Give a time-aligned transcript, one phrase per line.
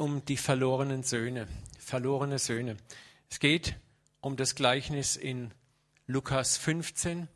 [0.00, 1.46] um die verlorenen Söhne.
[1.78, 2.76] Verlorene Söhne.
[3.28, 3.76] Es geht
[4.20, 5.52] um das Gleichnis in
[6.06, 7.28] Lukas 15,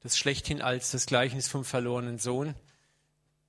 [0.00, 2.54] das schlechthin als das Gleichnis vom verlorenen Sohn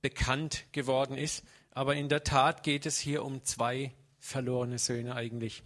[0.02, 1.44] bekannt geworden ist.
[1.70, 5.62] Aber in der Tat geht es hier um zwei verlorene Söhne eigentlich.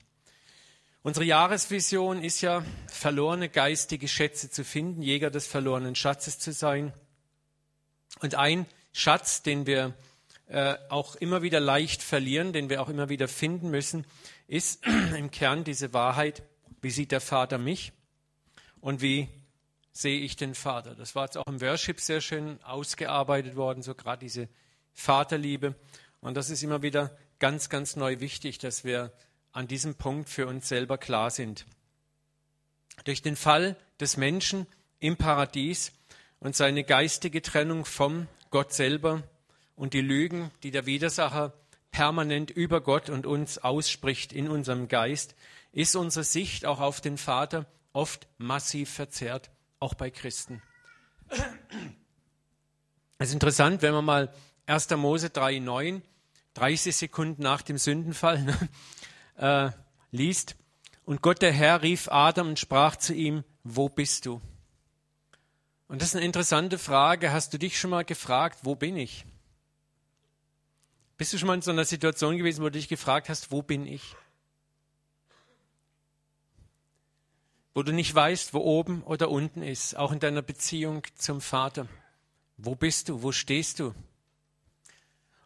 [1.02, 6.92] Unsere Jahresvision ist ja, verlorene geistige Schätze zu finden, Jäger des verlorenen Schatzes zu sein.
[8.20, 9.94] Und ein Schatz, den wir
[10.48, 14.06] äh, auch immer wieder leicht verlieren, den wir auch immer wieder finden müssen,
[14.46, 14.84] ist
[15.16, 16.42] im Kern diese Wahrheit,
[16.80, 17.92] wie sieht der Vater mich
[18.80, 19.28] und wie
[19.92, 20.94] sehe ich den Vater.
[20.94, 24.48] Das war jetzt auch im Worship sehr schön ausgearbeitet worden, so gerade diese
[24.94, 25.74] Vaterliebe.
[26.20, 29.12] Und das ist immer wieder ganz, ganz neu wichtig, dass wir
[29.52, 31.66] an diesem Punkt für uns selber klar sind.
[33.04, 34.66] Durch den Fall des Menschen
[34.98, 35.92] im Paradies
[36.40, 39.22] und seine geistige Trennung vom Gott selber
[39.78, 41.54] und die Lügen, die der Widersacher
[41.90, 45.34] permanent über Gott und uns ausspricht in unserem Geist,
[45.72, 50.60] ist unsere Sicht auch auf den Vater oft massiv verzerrt, auch bei Christen.
[53.18, 54.34] Es ist interessant, wenn man mal
[54.66, 54.90] 1.
[54.96, 56.02] Mose 3,9,
[56.54, 58.68] 30 Sekunden nach dem Sündenfall, ne,
[59.36, 59.70] äh,
[60.10, 60.56] liest.
[61.04, 64.42] Und Gott der Herr rief Adam und sprach zu ihm, wo bist du?
[65.86, 67.32] Und das ist eine interessante Frage.
[67.32, 69.24] Hast du dich schon mal gefragt, wo bin ich?
[71.18, 73.60] Bist du schon mal in so einer Situation gewesen, wo du dich gefragt hast, wo
[73.60, 74.14] bin ich?
[77.74, 81.88] Wo du nicht weißt, wo oben oder unten ist, auch in deiner Beziehung zum Vater.
[82.56, 83.22] Wo bist du?
[83.22, 83.94] Wo stehst du?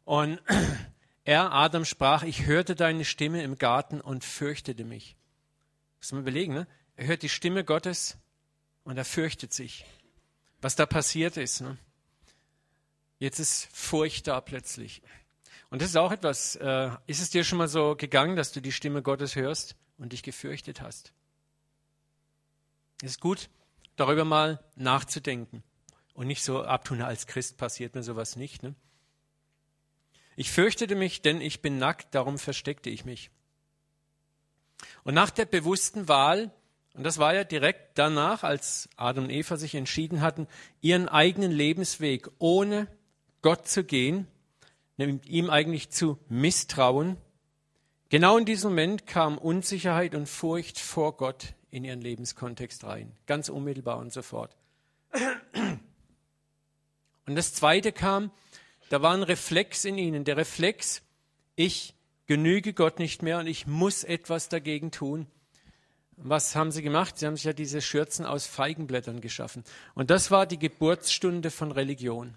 [0.04, 0.40] Und
[1.24, 5.16] er, Adam, sprach, ich hörte deine Stimme im Garten und fürchtete mich.
[6.00, 6.66] Muss man überlegen, ne?
[6.96, 8.18] Er hört die Stimme Gottes
[8.84, 9.86] und er fürchtet sich.
[10.60, 11.62] Was da passiert ist.
[11.62, 11.78] Ne?
[13.18, 15.00] Jetzt ist Furcht da plötzlich.
[15.72, 18.60] Und das ist auch etwas, äh, ist es dir schon mal so gegangen, dass du
[18.60, 21.14] die Stimme Gottes hörst und dich gefürchtet hast?
[23.02, 23.48] Es ist gut,
[23.96, 25.62] darüber mal nachzudenken
[26.12, 28.62] und nicht so abtun, als Christ passiert mir sowas nicht.
[28.62, 28.74] Ne?
[30.36, 33.30] Ich fürchtete mich, denn ich bin nackt, darum versteckte ich mich.
[35.04, 36.50] Und nach der bewussten Wahl,
[36.92, 40.48] und das war ja direkt danach, als Adam und Eva sich entschieden hatten,
[40.82, 42.88] ihren eigenen Lebensweg ohne
[43.40, 44.28] Gott zu gehen,
[45.08, 47.16] ihm eigentlich zu misstrauen,
[48.08, 53.48] genau in diesem Moment kam Unsicherheit und Furcht vor Gott in ihren Lebenskontext rein, ganz
[53.48, 54.56] unmittelbar und sofort.
[57.26, 58.30] Und das Zweite kam,
[58.90, 61.02] da war ein Reflex in ihnen, der Reflex,
[61.56, 61.94] ich
[62.26, 65.26] genüge Gott nicht mehr und ich muss etwas dagegen tun.
[66.16, 67.18] Was haben sie gemacht?
[67.18, 69.64] Sie haben sich ja diese Schürzen aus Feigenblättern geschaffen.
[69.94, 72.36] Und das war die Geburtsstunde von Religion.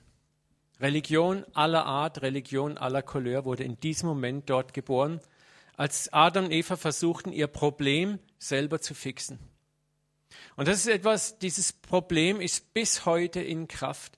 [0.80, 5.22] Religion aller Art, Religion aller Couleur wurde in diesem Moment dort geboren,
[5.78, 9.40] als Adam und Eva versuchten, ihr Problem selber zu fixen.
[10.56, 14.18] Und das ist etwas, dieses Problem ist bis heute in Kraft.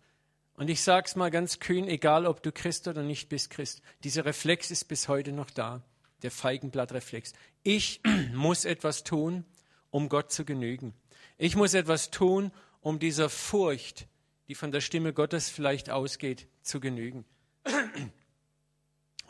[0.56, 3.82] Und ich sage es mal ganz kühn, egal ob du Christ oder nicht bist Christ,
[4.04, 5.84] dieser Reflex ist bis heute noch da,
[6.24, 7.34] der Feigenblattreflex.
[7.64, 8.02] Ich
[8.34, 9.46] muss etwas tun,
[9.92, 10.94] um Gott zu genügen.
[11.38, 12.52] Ich muss etwas tun,
[12.82, 14.08] um dieser Furcht,
[14.48, 17.26] die von der Stimme Gottes vielleicht ausgeht, zu genügen.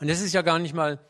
[0.00, 1.04] Und es ist ja gar nicht mal,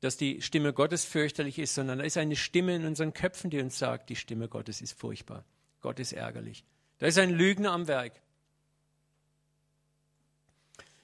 [0.00, 3.60] dass die Stimme Gottes fürchterlich ist, sondern da ist eine Stimme in unseren Köpfen, die
[3.60, 5.44] uns sagt, die Stimme Gottes ist furchtbar.
[5.80, 6.64] Gott ist ärgerlich.
[6.98, 8.20] Da ist ein Lügner am Werk.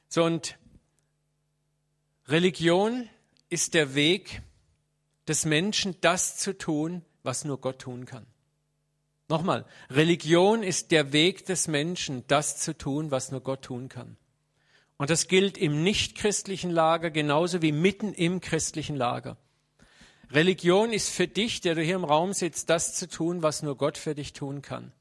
[0.08, 0.58] So, und
[2.28, 3.08] Religion
[3.48, 4.42] ist der Weg
[5.26, 8.26] des Menschen, das zu tun, was nur Gott tun kann.
[9.32, 14.18] Nochmal, Religion ist der Weg des Menschen, das zu tun, was nur Gott tun kann.
[14.98, 19.38] Und das gilt im nichtchristlichen Lager genauso wie mitten im christlichen Lager.
[20.30, 23.78] Religion ist für dich, der du hier im Raum sitzt, das zu tun, was nur
[23.78, 24.92] Gott für dich tun kann.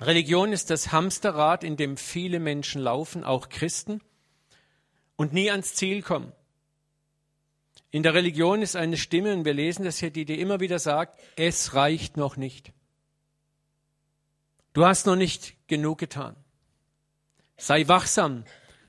[0.00, 4.00] Religion ist das Hamsterrad, in dem viele Menschen laufen, auch Christen,
[5.16, 6.32] und nie ans Ziel kommen.
[7.94, 10.80] In der Religion ist eine Stimme, und wir lesen das hier, die dir immer wieder
[10.80, 12.72] sagt, es reicht noch nicht.
[14.72, 16.34] Du hast noch nicht genug getan.
[17.56, 18.42] Sei wachsam.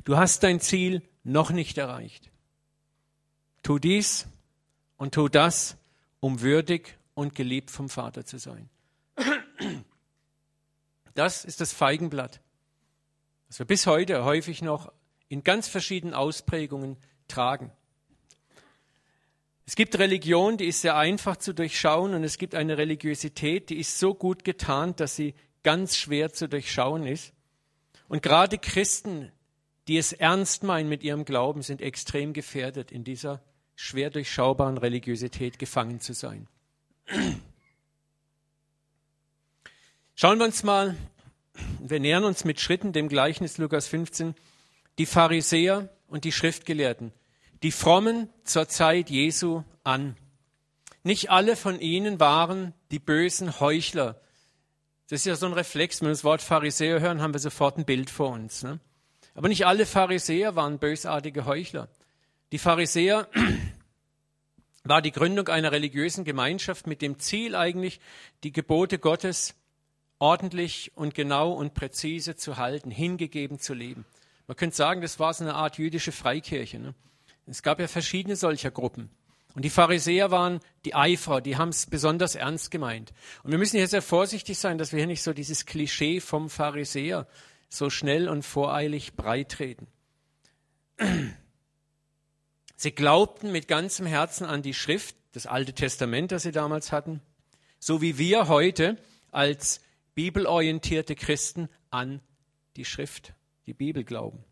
[0.05, 2.31] Du hast dein Ziel noch nicht erreicht.
[3.61, 4.25] Tu dies
[4.97, 5.77] und tu das,
[6.19, 8.71] um würdig und geliebt vom Vater zu sein.
[11.13, 12.41] Das ist das Feigenblatt,
[13.49, 14.91] das wir bis heute häufig noch
[15.27, 16.97] in ganz verschiedenen Ausprägungen
[17.27, 17.71] tragen.
[19.65, 23.79] Es gibt Religion, die ist sehr einfach zu durchschauen und es gibt eine Religiosität, die
[23.79, 25.33] ist so gut getarnt, dass sie
[25.63, 27.33] ganz schwer zu durchschauen ist.
[28.07, 29.31] Und gerade Christen,
[29.87, 33.41] die es ernst meinen mit ihrem Glauben, sind extrem gefährdet, in dieser
[33.75, 36.47] schwer durchschaubaren Religiosität gefangen zu sein.
[40.13, 40.95] Schauen wir uns mal,
[41.79, 44.35] wir nähern uns mit Schritten dem Gleichnis Lukas 15,
[44.97, 47.11] die Pharisäer und die Schriftgelehrten,
[47.63, 50.15] die Frommen zur Zeit Jesu an.
[51.03, 54.19] Nicht alle von ihnen waren die bösen Heuchler.
[55.09, 57.77] Das ist ja so ein Reflex, wenn wir das Wort Pharisäer hören, haben wir sofort
[57.77, 58.63] ein Bild vor uns.
[58.63, 58.79] Ne?
[59.35, 61.89] Aber nicht alle Pharisäer waren bösartige Heuchler.
[62.51, 63.27] Die Pharisäer
[64.83, 67.99] war die Gründung einer religiösen Gemeinschaft mit dem Ziel eigentlich,
[68.43, 69.55] die Gebote Gottes
[70.17, 74.05] ordentlich und genau und präzise zu halten, hingegeben zu leben.
[74.47, 76.79] Man könnte sagen, das war so eine Art jüdische Freikirche.
[76.79, 76.93] Ne?
[77.47, 79.09] Es gab ja verschiedene solcher Gruppen.
[79.53, 83.13] Und die Pharisäer waren die Eifer, die haben es besonders ernst gemeint.
[83.43, 86.49] Und wir müssen hier sehr vorsichtig sein, dass wir hier nicht so dieses Klischee vom
[86.49, 87.27] Pharisäer
[87.69, 89.87] so schnell und voreilig breitreten.
[92.75, 97.21] Sie glaubten mit ganzem Herzen an die Schrift, das Alte Testament, das sie damals hatten,
[97.79, 98.97] so wie wir heute
[99.31, 99.81] als
[100.13, 102.21] bibelorientierte Christen an
[102.75, 103.33] die Schrift,
[103.65, 104.43] die Bibel glauben.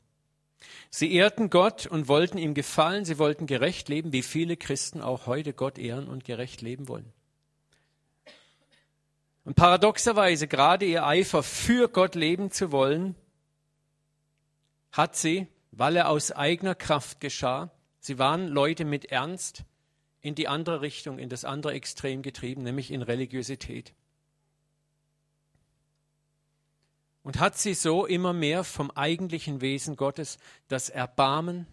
[0.89, 5.27] Sie ehrten Gott und wollten ihm gefallen, sie wollten gerecht leben, wie viele Christen auch
[5.27, 7.12] heute Gott ehren und gerecht leben wollen.
[9.45, 13.15] Und paradoxerweise, gerade ihr Eifer für Gott leben zu wollen,
[14.92, 19.63] hat sie, weil er aus eigener Kraft geschah, sie waren Leute mit Ernst
[20.21, 23.94] in die andere Richtung, in das andere Extrem getrieben, nämlich in Religiosität.
[27.23, 30.37] Und hat sie so immer mehr vom eigentlichen Wesen Gottes,
[30.67, 31.65] das Erbarmen,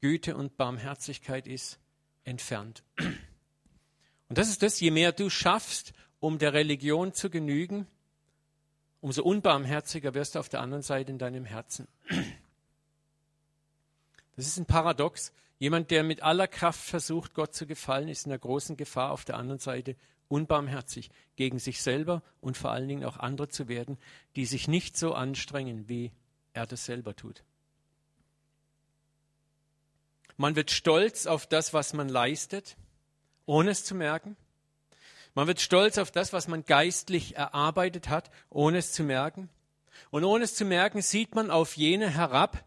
[0.00, 1.78] Güte und Barmherzigkeit ist,
[2.24, 2.82] entfernt.
[2.98, 7.86] Und das ist das, je mehr du schaffst, um der Religion zu genügen,
[9.00, 11.88] umso unbarmherziger wirst du auf der anderen Seite in deinem Herzen.
[14.36, 15.32] Das ist ein Paradox.
[15.58, 19.24] Jemand, der mit aller Kraft versucht, Gott zu gefallen, ist in der großen Gefahr, auf
[19.26, 19.96] der anderen Seite
[20.30, 23.98] unbarmherzig gegen sich selber und vor allen Dingen auch andere zu werden,
[24.36, 26.12] die sich nicht so anstrengen, wie
[26.52, 27.42] er das selber tut.
[30.36, 32.76] Man wird stolz auf das, was man leistet,
[33.44, 34.36] ohne es zu merken.
[35.34, 39.50] Man wird stolz auf das, was man geistlich erarbeitet hat, ohne es zu merken.
[40.10, 42.64] Und ohne es zu merken, sieht man auf jene herab,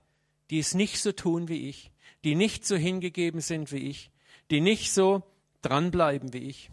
[0.49, 1.91] die es nicht so tun wie ich,
[2.23, 4.11] die nicht so hingegeben sind wie ich,
[4.51, 5.23] die nicht so
[5.61, 6.69] dranbleiben wie ich.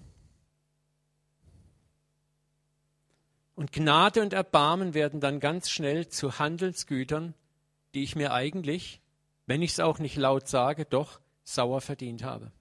[3.60, 7.34] Und Gnade und Erbarmen werden dann ganz schnell zu Handelsgütern,
[7.92, 9.02] die ich mir eigentlich,
[9.44, 12.52] wenn ich es auch nicht laut sage, doch sauer verdient habe.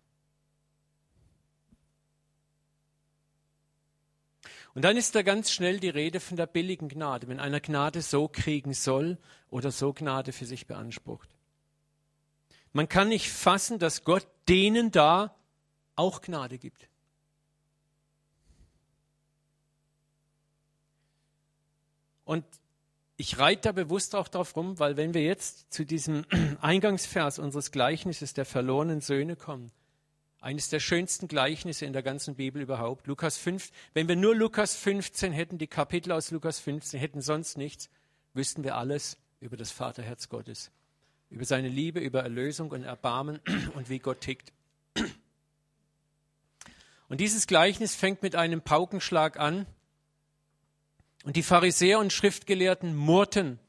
[4.74, 8.02] Und dann ist da ganz schnell die Rede von der billigen Gnade, wenn einer Gnade
[8.02, 9.18] so kriegen soll
[9.50, 11.30] oder so Gnade für sich beansprucht.
[12.74, 15.34] Man kann nicht fassen, dass Gott denen da
[15.96, 16.89] auch Gnade gibt.
[22.30, 22.46] Und
[23.18, 26.26] ich reite da bewusst auch darauf rum, weil wenn wir jetzt zu diesem
[26.62, 29.72] Eingangsvers unseres Gleichnisses der verlorenen Söhne kommen,
[30.40, 34.76] eines der schönsten Gleichnisse in der ganzen Bibel überhaupt, Lukas 5, wenn wir nur Lukas
[34.76, 37.90] 15 hätten, die Kapitel aus Lukas 15, hätten sonst nichts,
[38.36, 40.70] wüssten wir alles über das Vaterherz Gottes,
[41.32, 43.40] über seine Liebe, über Erlösung und Erbarmen
[43.74, 44.54] und wie Gott tickt.
[47.08, 49.66] Und dieses Gleichnis fängt mit einem Paukenschlag an,
[51.24, 53.60] und die Pharisäer und Schriftgelehrten murrten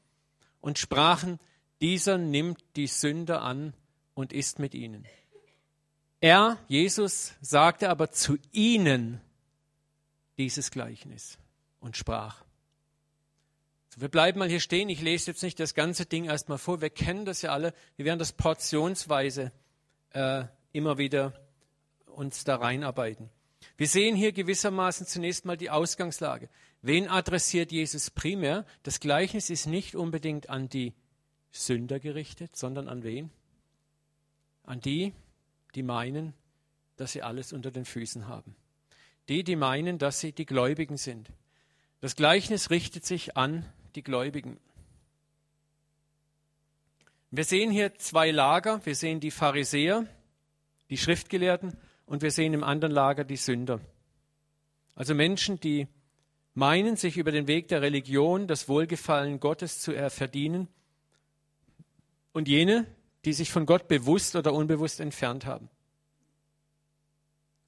[0.61, 1.39] und sprachen,
[1.81, 3.73] dieser nimmt die Sünder an
[4.13, 5.05] und ist mit ihnen.
[6.19, 9.19] Er, Jesus, sagte aber zu ihnen
[10.37, 11.39] dieses Gleichnis
[11.79, 12.43] und sprach.
[13.89, 14.87] So, wir bleiben mal hier stehen.
[14.89, 16.79] Ich lese jetzt nicht das ganze Ding erstmal vor.
[16.79, 17.73] Wir kennen das ja alle.
[17.95, 19.51] Wir werden das portionsweise
[20.11, 21.33] äh, immer wieder
[22.05, 23.29] uns da reinarbeiten.
[23.77, 26.49] Wir sehen hier gewissermaßen zunächst mal die Ausgangslage.
[26.81, 28.65] Wen adressiert Jesus primär?
[28.83, 30.93] Das Gleichnis ist nicht unbedingt an die
[31.51, 33.29] Sünder gerichtet, sondern an wen?
[34.63, 35.13] An die,
[35.75, 36.33] die meinen,
[36.97, 38.55] dass sie alles unter den Füßen haben.
[39.29, 41.29] Die, die meinen, dass sie die Gläubigen sind.
[41.99, 44.59] Das Gleichnis richtet sich an die Gläubigen.
[47.29, 48.85] Wir sehen hier zwei Lager.
[48.85, 50.05] Wir sehen die Pharisäer,
[50.89, 51.77] die Schriftgelehrten,
[52.11, 53.79] und wir sehen im anderen Lager die Sünder.
[54.95, 55.87] Also Menschen, die
[56.53, 60.67] meinen, sich über den Weg der Religion das Wohlgefallen Gottes zu verdienen
[62.33, 62.85] und jene,
[63.23, 65.69] die sich von Gott bewusst oder unbewusst entfernt haben.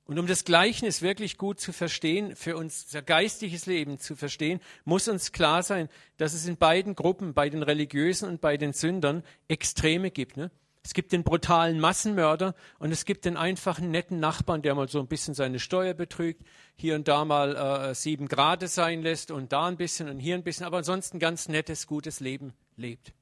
[0.04, 5.08] Und um das Gleichnis wirklich gut zu verstehen, für unser geistiges Leben zu verstehen, muss
[5.08, 9.24] uns klar sein, dass es in beiden Gruppen, bei den Religiösen und bei den Sündern,
[9.48, 10.36] Extreme gibt.
[10.36, 10.52] Ne?
[10.84, 15.00] Es gibt den brutalen Massenmörder und es gibt den einfachen, netten Nachbarn, der mal so
[15.00, 16.44] ein bisschen seine Steuer betrügt,
[16.76, 20.36] hier und da mal äh, sieben Grad sein lässt und da ein bisschen und hier
[20.36, 23.14] ein bisschen, aber ansonsten ganz nettes, gutes Leben lebt.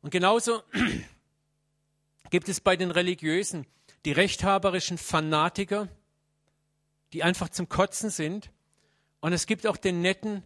[0.00, 0.62] Und genauso
[2.30, 3.66] gibt es bei den Religiösen
[4.04, 5.88] die rechthaberischen Fanatiker,
[7.12, 8.50] die einfach zum Kotzen sind.
[9.20, 10.44] Und es gibt auch den netten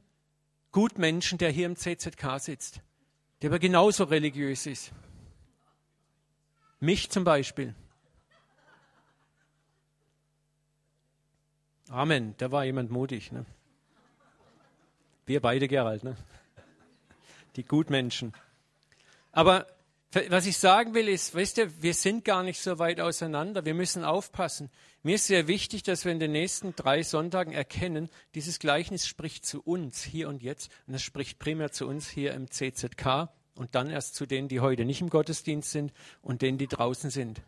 [0.72, 2.80] Gutmenschen, der hier im CZK sitzt,
[3.40, 4.92] der aber genauso religiös ist.
[6.82, 7.76] Mich zum Beispiel.
[11.88, 13.30] Amen, da war jemand mutig.
[13.30, 13.46] Ne?
[15.24, 16.02] Wir beide, Gerald.
[16.02, 16.16] Ne?
[17.54, 18.32] Die Gutmenschen.
[19.30, 19.68] Aber
[20.28, 23.64] was ich sagen will, ist, weißt du, wir sind gar nicht so weit auseinander.
[23.64, 24.68] Wir müssen aufpassen.
[25.04, 29.46] Mir ist sehr wichtig, dass wir in den nächsten drei Sonntagen erkennen, dieses Gleichnis spricht
[29.46, 30.68] zu uns hier und jetzt.
[30.88, 34.60] Und es spricht primär zu uns hier im CZK und dann erst zu denen, die
[34.60, 37.42] heute nicht im Gottesdienst sind und denen, die draußen sind.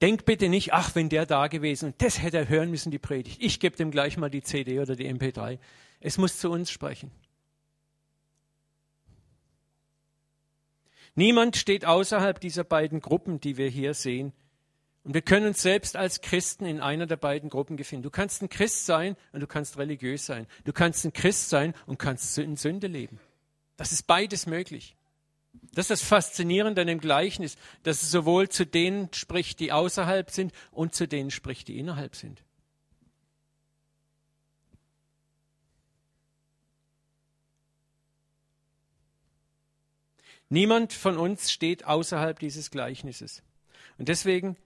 [0.00, 3.00] Denk bitte nicht, ach, wenn der da gewesen und das hätte er hören müssen, die
[3.00, 3.42] Predigt.
[3.42, 5.58] Ich gebe dem gleich mal die CD oder die MP3.
[6.00, 7.10] Es muss zu uns sprechen.
[11.16, 14.32] Niemand steht außerhalb dieser beiden Gruppen, die wir hier sehen.
[15.02, 18.04] Und wir können uns selbst als Christen in einer der beiden Gruppen befinden.
[18.04, 20.46] Du kannst ein Christ sein und du kannst religiös sein.
[20.64, 23.18] Du kannst ein Christ sein und kannst in Sünde leben.
[23.78, 24.96] Das ist beides möglich.
[25.72, 30.30] Das ist das Faszinierende an dem Gleichnis, dass es sowohl zu denen spricht, die außerhalb
[30.30, 32.42] sind, und zu denen spricht, die innerhalb sind.
[40.48, 43.42] Niemand von uns steht außerhalb dieses Gleichnisses.
[43.96, 44.56] Und deswegen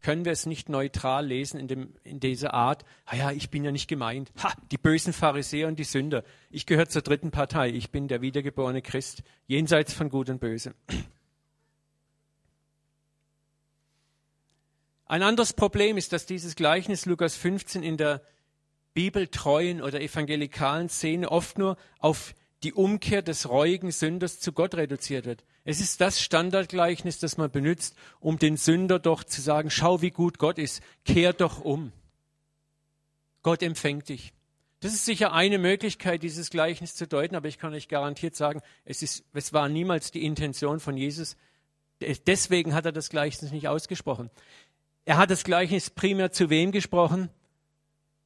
[0.00, 3.64] können wir es nicht neutral lesen in, dem, in dieser Art, ah ja, ich bin
[3.64, 4.32] ja nicht gemeint.
[4.42, 6.24] Ha, die bösen Pharisäer und die Sünder.
[6.50, 7.70] Ich gehöre zur dritten Partei.
[7.70, 10.74] Ich bin der wiedergeborene Christ, jenseits von Gut und Böse.
[15.06, 18.22] Ein anderes Problem ist, dass dieses Gleichnis Lukas 15 in der
[18.94, 25.24] bibeltreuen oder evangelikalen Szene oft nur auf die Umkehr des reuigen Sünders zu Gott reduziert
[25.26, 25.44] wird.
[25.70, 30.10] Es ist das Standardgleichnis, das man benutzt, um den Sünder doch zu sagen, schau, wie
[30.10, 31.92] gut Gott ist, kehr doch um.
[33.44, 34.32] Gott empfängt dich.
[34.80, 38.62] Das ist sicher eine Möglichkeit, dieses Gleichnis zu deuten, aber ich kann euch garantiert sagen,
[38.84, 41.36] es, ist, es war niemals die Intention von Jesus.
[42.26, 44.28] Deswegen hat er das Gleichnis nicht ausgesprochen.
[45.04, 47.30] Er hat das Gleichnis primär zu wem gesprochen?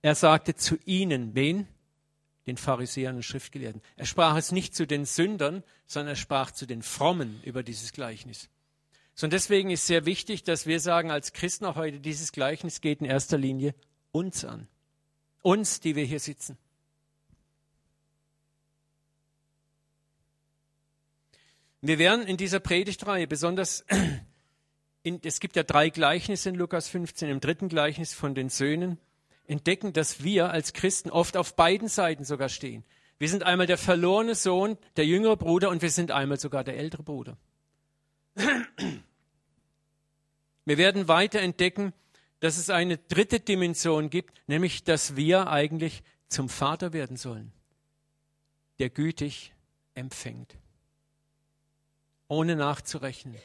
[0.01, 1.35] Er sagte zu ihnen.
[1.35, 1.69] Wen?
[2.47, 3.81] Den Pharisäern und Schriftgelehrten.
[3.97, 7.93] Er sprach es nicht zu den Sündern, sondern er sprach zu den Frommen über dieses
[7.93, 8.49] Gleichnis.
[9.15, 12.81] So, und deswegen ist sehr wichtig, dass wir sagen als Christen auch heute, dieses Gleichnis
[12.81, 13.75] geht in erster Linie
[14.13, 14.69] uns an.
[15.43, 16.59] Uns, die wir hier sitzen.
[21.81, 23.85] Wir werden in dieser Predigtreihe besonders,
[25.03, 28.99] in, es gibt ja drei Gleichnisse in Lukas 15, im dritten Gleichnis von den Söhnen,
[29.47, 32.85] entdecken, dass wir als Christen oft auf beiden Seiten sogar stehen.
[33.19, 36.77] Wir sind einmal der verlorene Sohn, der jüngere Bruder und wir sind einmal sogar der
[36.77, 37.37] ältere Bruder.
[40.65, 41.93] Wir werden weiter entdecken,
[42.41, 47.53] dass es eine dritte Dimension gibt, nämlich dass wir eigentlich zum Vater werden sollen,
[48.79, 49.55] der gütig
[49.95, 50.57] empfängt,
[52.29, 53.37] ohne nachzurechnen.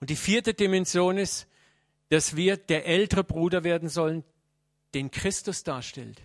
[0.00, 1.46] Und die vierte Dimension ist,
[2.08, 4.24] dass wir der ältere Bruder werden sollen,
[4.94, 6.22] den Christus darstellt.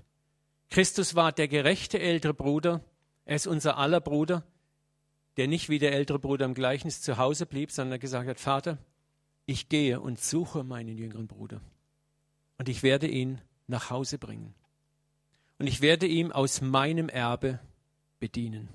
[0.70, 2.82] Christus war der gerechte ältere Bruder.
[3.26, 4.44] Er ist unser aller Bruder,
[5.38, 8.78] der nicht wie der ältere Bruder im Gleichnis zu Hause blieb, sondern gesagt hat, Vater,
[9.46, 11.62] ich gehe und suche meinen jüngeren Bruder.
[12.58, 14.54] Und ich werde ihn nach Hause bringen.
[15.60, 17.60] Und ich werde ihm aus meinem Erbe
[18.20, 18.70] bedienen.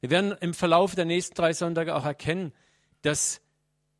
[0.00, 2.52] Wir werden im Verlauf der nächsten drei Sonntage auch erkennen,
[3.02, 3.40] dass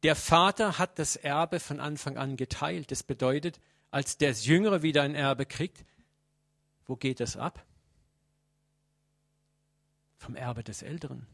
[0.03, 2.91] der Vater hat das Erbe von Anfang an geteilt.
[2.91, 5.85] Das bedeutet, als der Jüngere wieder ein Erbe kriegt,
[6.87, 7.65] wo geht das ab?
[10.17, 11.27] Vom Erbe des Älteren.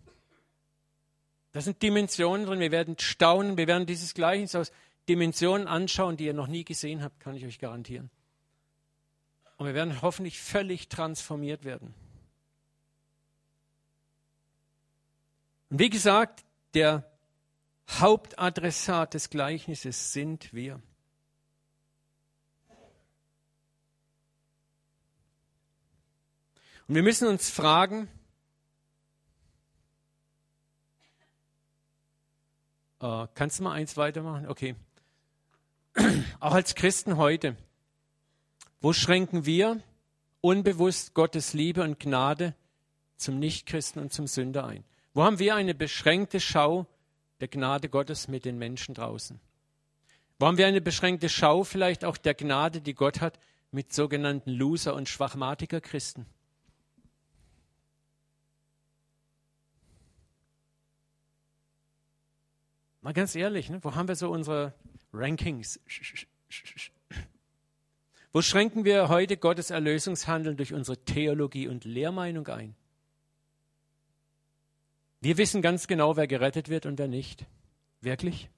[1.53, 2.61] Da sind Dimensionen drin.
[2.61, 3.57] Wir werden staunen.
[3.57, 4.71] Wir werden dieses Gleichnis aus
[5.09, 8.11] Dimensionen anschauen, die ihr noch nie gesehen habt, kann ich euch garantieren.
[9.57, 11.95] Und wir werden hoffentlich völlig transformiert werden.
[15.71, 16.45] Und wie gesagt,
[16.75, 17.11] der
[17.89, 20.83] Hauptadressat des Gleichnisses sind wir.
[26.89, 28.09] Und wir müssen uns fragen,
[33.01, 34.47] äh, kannst du mal eins weitermachen?
[34.47, 34.77] Okay.
[36.41, 37.57] auch als Christen heute,
[38.81, 39.81] wo schränken wir
[40.41, 42.55] unbewusst Gottes Liebe und Gnade
[43.17, 44.85] zum Nichtchristen und zum Sünder ein?
[45.13, 46.87] Wo haben wir eine beschränkte Schau
[47.41, 49.41] der Gnade Gottes mit den Menschen draußen?
[50.39, 53.41] Wo haben wir eine beschränkte Schau vielleicht auch der Gnade, die Gott hat
[53.73, 56.27] mit sogenannten Loser- und Schwachmatiker-Christen?
[63.07, 63.79] Mal ganz ehrlich, ne?
[63.85, 64.75] wo haben wir so unsere
[65.13, 65.79] Rankings?
[68.33, 72.75] Wo schränken wir heute Gottes Erlösungshandeln durch unsere Theologie und Lehrmeinung ein?
[75.21, 77.47] Wir wissen ganz genau, wer gerettet wird und wer nicht.
[78.01, 78.51] Wirklich?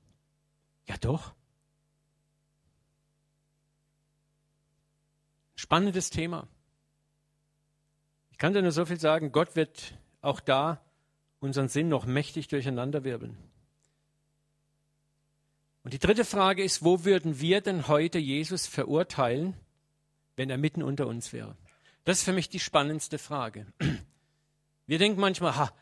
[0.86, 1.34] Ja doch.
[5.56, 6.48] Spannendes Thema.
[8.30, 10.80] Ich kann dir nur so viel sagen, Gott wird auch da
[11.38, 13.47] unseren Sinn noch mächtig durcheinanderwirbeln.
[15.84, 19.54] Und die dritte Frage ist, wo würden wir denn heute Jesus verurteilen,
[20.36, 21.56] wenn er mitten unter uns wäre?
[22.04, 23.66] Das ist für mich die spannendste Frage.
[24.86, 25.72] Wir denken manchmal, ha,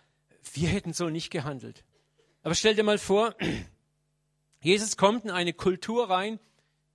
[0.54, 1.84] wir hätten so nicht gehandelt.
[2.42, 3.34] Aber stell dir mal vor,
[4.60, 6.40] Jesus kommt in eine Kultur rein,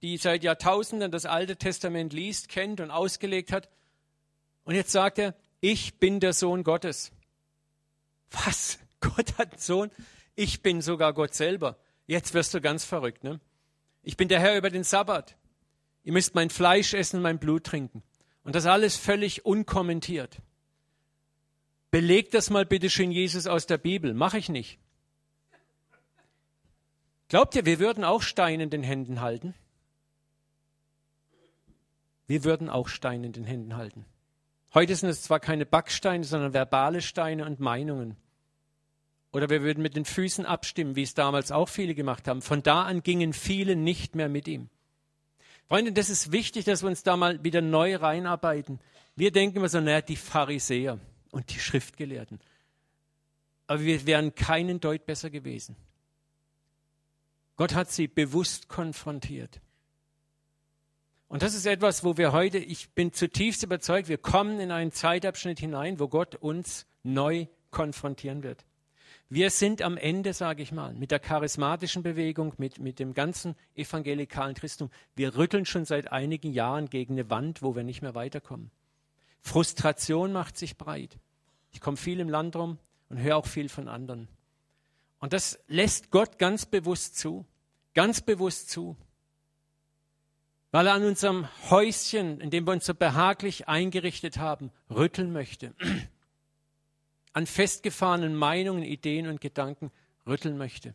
[0.01, 3.69] die seit Jahrtausenden das Alte Testament liest, kennt und ausgelegt hat.
[4.63, 7.11] Und jetzt sagt er, ich bin der Sohn Gottes.
[8.31, 8.79] Was?
[8.99, 9.91] Gott hat einen Sohn?
[10.35, 11.77] Ich bin sogar Gott selber.
[12.07, 13.23] Jetzt wirst du ganz verrückt.
[13.23, 13.39] Ne?
[14.03, 15.37] Ich bin der Herr über den Sabbat.
[16.03, 18.03] Ihr müsst mein Fleisch essen mein Blut trinken.
[18.43, 20.41] Und das alles völlig unkommentiert.
[21.91, 24.13] Belegt das mal bitte schön Jesus aus der Bibel.
[24.13, 24.79] Mache ich nicht.
[27.27, 29.53] Glaubt ihr, wir würden auch Steine in den Händen halten?
[32.27, 34.05] Wir würden auch Steine in den Händen halten.
[34.73, 38.15] Heute sind es zwar keine Backsteine, sondern verbale Steine und Meinungen.
[39.31, 42.41] Oder wir würden mit den Füßen abstimmen, wie es damals auch viele gemacht haben.
[42.41, 44.69] Von da an gingen viele nicht mehr mit ihm.
[45.67, 48.79] Freunde, das ist wichtig, dass wir uns da mal wieder neu reinarbeiten.
[49.15, 50.99] Wir denken immer so, naja, die Pharisäer
[51.31, 52.39] und die Schriftgelehrten.
[53.67, 55.77] Aber wir wären keinen Deut besser gewesen.
[57.55, 59.61] Gott hat sie bewusst konfrontiert.
[61.29, 64.91] Und das ist etwas, wo wir heute, ich bin zutiefst überzeugt, wir kommen in einen
[64.91, 68.65] Zeitabschnitt hinein, wo Gott uns neu konfrontieren wird.
[69.33, 73.55] Wir sind am Ende, sage ich mal, mit der charismatischen Bewegung, mit, mit dem ganzen
[73.75, 74.89] evangelikalen Christum.
[75.15, 78.71] Wir rütteln schon seit einigen Jahren gegen eine Wand, wo wir nicht mehr weiterkommen.
[79.39, 81.17] Frustration macht sich breit.
[81.71, 84.27] Ich komme viel im Land rum und höre auch viel von anderen.
[85.19, 87.45] Und das lässt Gott ganz bewusst zu,
[87.93, 88.97] ganz bewusst zu,
[90.71, 95.73] weil er an unserem Häuschen, in dem wir uns so behaglich eingerichtet haben, rütteln möchte
[97.33, 99.91] an festgefahrenen Meinungen, Ideen und Gedanken
[100.27, 100.93] rütteln möchte.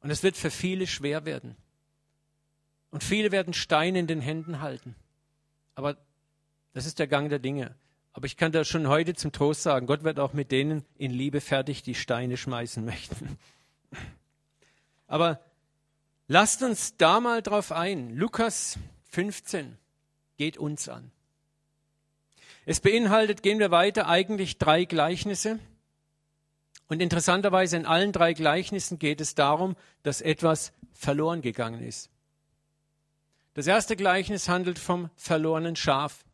[0.00, 1.56] Und es wird für viele schwer werden.
[2.90, 4.94] Und viele werden Steine in den Händen halten.
[5.74, 5.96] Aber
[6.72, 7.74] das ist der Gang der Dinge.
[8.12, 11.10] Aber ich kann da schon heute zum Trost sagen, Gott wird auch mit denen in
[11.10, 13.38] Liebe fertig die Steine schmeißen möchten.
[15.06, 15.40] Aber
[16.26, 18.16] lasst uns da mal drauf ein.
[18.16, 18.78] Lukas
[19.10, 19.76] 15
[20.38, 21.10] geht uns an.
[22.66, 25.60] Es beinhaltet, gehen wir weiter, eigentlich drei Gleichnisse.
[26.88, 32.10] Und interessanterweise in allen drei Gleichnissen geht es darum, dass etwas verloren gegangen ist.
[33.54, 36.24] Das erste Gleichnis handelt vom verlorenen Schaf.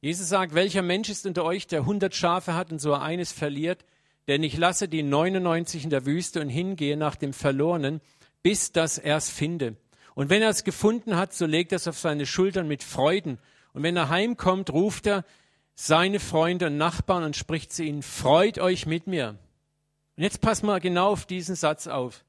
[0.00, 3.84] Jesus sagt, welcher Mensch ist unter euch, der hundert Schafe hat und so eines verliert,
[4.28, 8.00] denn ich lasse die 99 in der Wüste und hingehe nach dem Verlorenen,
[8.42, 9.76] bis dass er es finde.
[10.14, 13.38] Und wenn er es gefunden hat, so legt er es auf seine Schultern mit Freuden.
[13.72, 15.24] Und wenn er heimkommt, ruft er,
[15.74, 19.38] seine Freunde und Nachbarn und spricht zu ihnen, freut euch mit mir.
[20.16, 22.24] Und jetzt pass mal genau auf diesen Satz auf.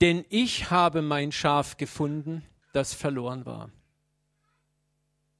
[0.00, 3.70] Denn ich habe mein Schaf gefunden, das verloren war.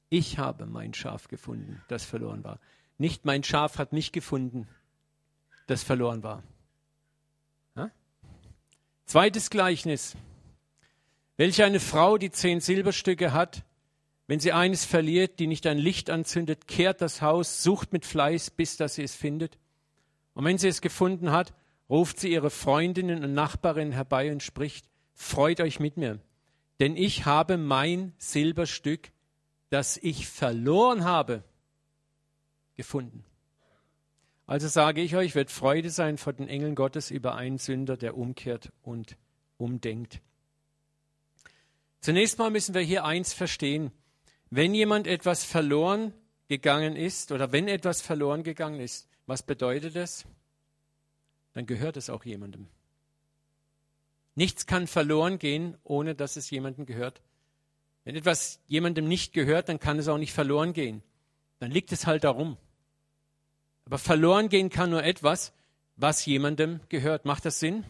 [0.08, 2.58] Ich habe mein Schaf gefunden, das verloren war.
[2.96, 4.66] Nicht mein Schaf hat mich gefunden,
[5.66, 6.42] das verloren war.
[7.76, 7.90] Ja?
[9.06, 10.16] Zweites Gleichnis.
[11.36, 13.62] Welche eine Frau, die zehn Silberstücke hat,
[14.28, 18.50] wenn sie eines verliert, die nicht ein Licht anzündet, kehrt das Haus, sucht mit Fleiß,
[18.50, 19.58] bis dass sie es findet.
[20.34, 21.54] Und wenn sie es gefunden hat,
[21.88, 26.20] ruft sie ihre Freundinnen und Nachbarinnen herbei und spricht, freut euch mit mir,
[26.78, 29.10] denn ich habe mein Silberstück,
[29.70, 31.42] das ich verloren habe,
[32.76, 33.24] gefunden.
[34.46, 38.16] Also sage ich euch, wird Freude sein vor den Engeln Gottes über einen Sünder, der
[38.16, 39.16] umkehrt und
[39.56, 40.20] umdenkt.
[42.00, 43.90] Zunächst mal müssen wir hier eins verstehen.
[44.50, 46.14] Wenn jemand etwas verloren
[46.48, 50.24] gegangen ist oder wenn etwas verloren gegangen ist, was bedeutet das?
[51.52, 52.68] Dann gehört es auch jemandem.
[54.34, 57.20] Nichts kann verloren gehen, ohne dass es jemandem gehört.
[58.04, 61.02] Wenn etwas jemandem nicht gehört, dann kann es auch nicht verloren gehen.
[61.58, 62.56] Dann liegt es halt darum.
[63.84, 65.52] Aber verloren gehen kann nur etwas,
[65.96, 67.24] was jemandem gehört.
[67.24, 67.84] Macht das Sinn?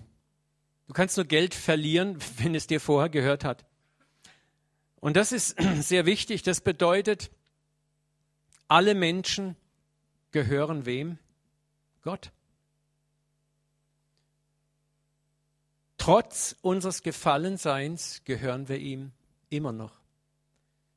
[0.87, 3.64] Du kannst nur Geld verlieren, wenn es dir vorher gehört hat.
[5.00, 6.42] Und das ist sehr wichtig.
[6.42, 7.30] Das bedeutet,
[8.66, 9.56] alle Menschen
[10.30, 11.18] gehören wem?
[12.02, 12.32] Gott.
[15.96, 19.12] Trotz unseres Gefallenseins gehören wir ihm
[19.50, 20.00] immer noch.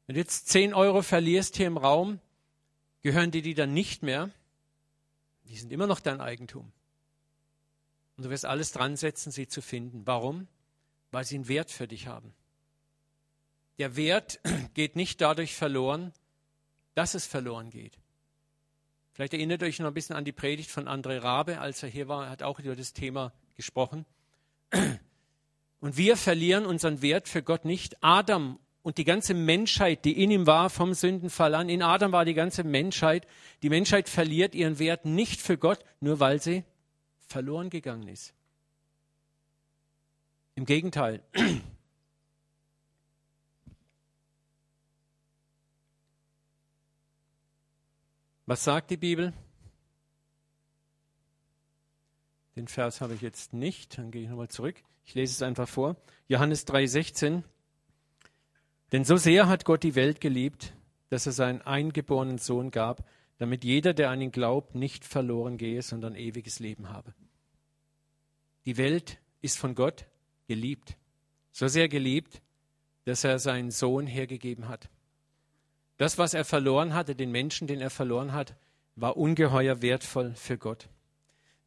[0.06, 2.20] Wenn du jetzt 10 Euro verlierst hier im Raum,
[3.02, 4.30] gehören dir die dann nicht mehr.
[5.46, 6.72] Die sind immer noch dein Eigentum.
[8.16, 10.06] Und du wirst alles dran setzen, sie zu finden.
[10.06, 10.48] Warum?
[11.12, 12.34] Weil sie einen Wert für dich haben.
[13.78, 14.40] Der Wert
[14.74, 16.14] geht nicht dadurch verloren,
[16.94, 17.98] dass es verloren geht.
[19.14, 22.08] Vielleicht erinnert euch noch ein bisschen an die Predigt von André Rabe, als er hier
[22.08, 24.06] war, hat auch über das Thema gesprochen.
[25.80, 28.04] Und wir verlieren unseren Wert für Gott nicht.
[28.04, 32.26] Adam und die ganze Menschheit, die in ihm war vom Sündenfall an, in Adam war
[32.26, 33.28] die ganze Menschheit,
[33.62, 36.64] die Menschheit verliert ihren Wert nicht für Gott, nur weil sie
[37.28, 38.34] verloren gegangen ist.
[40.56, 41.22] Im Gegenteil.
[48.52, 49.32] Was sagt die Bibel?
[52.58, 54.76] Den Vers habe ich jetzt nicht, dann gehe ich nochmal zurück.
[55.06, 55.96] Ich lese es einfach vor.
[56.28, 57.44] Johannes 3,16.
[58.92, 60.74] Denn so sehr hat Gott die Welt geliebt,
[61.08, 65.82] dass er seinen eingeborenen Sohn gab, damit jeder, der an ihn glaubt, nicht verloren gehe,
[65.82, 67.14] sondern ewiges Leben habe.
[68.66, 70.08] Die Welt ist von Gott
[70.50, 70.98] geliebt,
[71.54, 72.42] so sehr geliebt,
[73.06, 74.90] dass er seinen Sohn hergegeben hat.
[76.02, 78.56] Das, was er verloren hatte, den Menschen, den er verloren hat,
[78.96, 80.90] war ungeheuer wertvoll für Gott.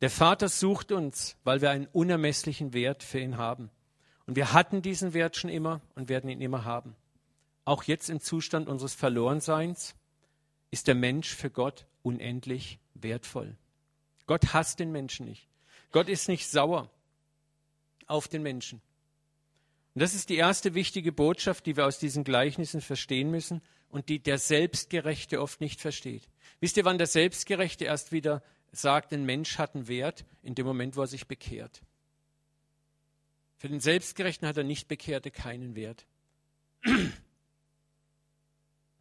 [0.00, 3.70] Der Vater sucht uns, weil wir einen unermesslichen Wert für ihn haben.
[4.26, 6.96] Und wir hatten diesen Wert schon immer und werden ihn immer haben.
[7.64, 9.94] Auch jetzt im Zustand unseres Verlorenseins
[10.72, 13.56] ist der Mensch für Gott unendlich wertvoll.
[14.26, 15.46] Gott hasst den Menschen nicht.
[15.92, 16.90] Gott ist nicht sauer
[18.08, 18.82] auf den Menschen.
[19.94, 23.62] Und das ist die erste wichtige Botschaft, die wir aus diesen Gleichnissen verstehen müssen
[23.94, 26.28] und die der Selbstgerechte oft nicht versteht.
[26.58, 30.24] Wisst ihr, wann der Selbstgerechte erst wieder sagt, ein Mensch hat einen Wert?
[30.42, 31.80] In dem Moment, wo er sich bekehrt.
[33.56, 36.06] Für den Selbstgerechten hat er nicht Bekehrte keinen Wert.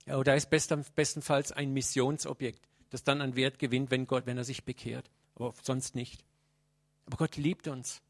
[0.06, 4.44] Ja, oder ist bestenfalls ein Missionsobjekt, das dann an Wert gewinnt, wenn Gott, wenn er
[4.44, 5.10] sich bekehrt.
[5.34, 6.26] Aber sonst nicht.
[7.06, 8.02] Aber Gott liebt uns.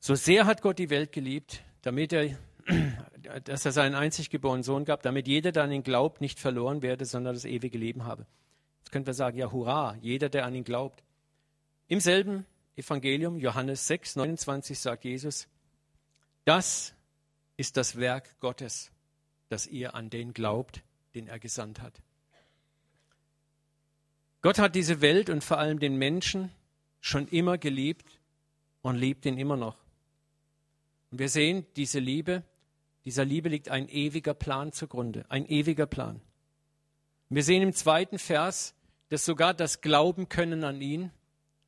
[0.00, 2.36] So sehr hat Gott die Welt geliebt, damit er,
[3.44, 6.82] dass er seinen einzig geborenen Sohn gab, damit jeder, der an ihn glaubt, nicht verloren
[6.82, 8.26] werde, sondern das ewige Leben habe.
[8.80, 11.02] Jetzt könnten wir sagen, ja, hurra, jeder, der an ihn glaubt.
[11.88, 12.46] Im selben
[12.76, 15.48] Evangelium, Johannes 6, 29, sagt Jesus,
[16.44, 16.94] das
[17.56, 18.90] ist das Werk Gottes,
[19.48, 20.82] dass ihr an den glaubt,
[21.14, 22.02] den er gesandt hat.
[24.42, 26.50] Gott hat diese Welt und vor allem den Menschen
[27.00, 28.20] schon immer geliebt
[28.82, 29.76] und liebt ihn immer noch.
[31.10, 32.42] Und wir sehen, diese Liebe,
[33.04, 36.20] dieser Liebe liegt ein ewiger Plan zugrunde, ein ewiger Plan.
[37.28, 38.74] wir sehen im zweiten Vers,
[39.08, 41.10] dass sogar das Glauben können an ihn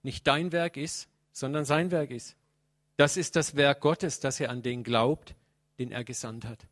[0.03, 2.37] nicht dein Werk ist, sondern sein Werk ist.
[2.96, 5.35] Das ist das Werk Gottes, dass er an den glaubt,
[5.79, 6.66] den er gesandt hat.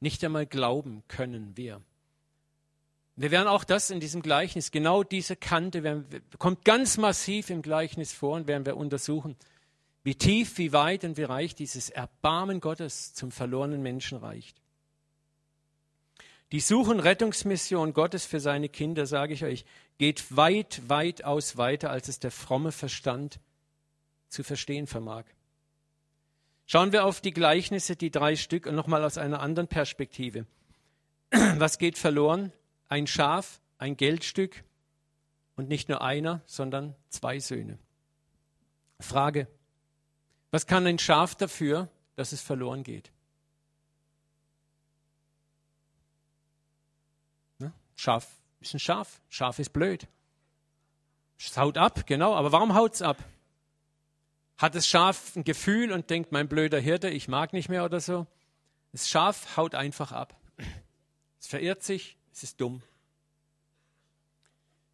[0.00, 1.82] Nicht einmal glauben können wir.
[3.16, 6.06] Wir werden auch das in diesem Gleichnis, genau diese Kante, werden,
[6.38, 9.36] kommt ganz massiv im Gleichnis vor und werden wir untersuchen,
[10.02, 14.60] wie tief, wie weit und wie reich dieses Erbarmen Gottes zum verlorenen Menschen reicht.
[16.52, 19.64] Die Such- und Rettungsmission Gottes für seine Kinder, sage ich euch,
[19.98, 23.38] geht weit, weit aus weiter, als es der fromme Verstand
[24.28, 25.24] zu verstehen vermag.
[26.66, 30.46] Schauen wir auf die Gleichnisse, die drei Stück, und nochmal aus einer anderen Perspektive.
[31.30, 32.52] Was geht verloren?
[32.88, 34.64] Ein Schaf, ein Geldstück
[35.56, 37.78] und nicht nur einer, sondern zwei Söhne.
[38.98, 39.46] Frage.
[40.50, 43.12] Was kann ein Schaf dafür, dass es verloren geht?
[47.58, 47.72] Ne?
[47.94, 48.26] Schaf
[48.60, 49.20] ist ein Schaf.
[49.28, 50.06] Schaf ist blöd.
[51.38, 52.34] Es haut ab, genau.
[52.34, 53.24] Aber warum haut es ab?
[54.58, 58.00] Hat das Schaf ein Gefühl und denkt, mein blöder Hirte, ich mag nicht mehr oder
[58.00, 58.26] so?
[58.92, 60.38] Das Schaf haut einfach ab.
[61.38, 62.82] Es verirrt sich, es ist dumm.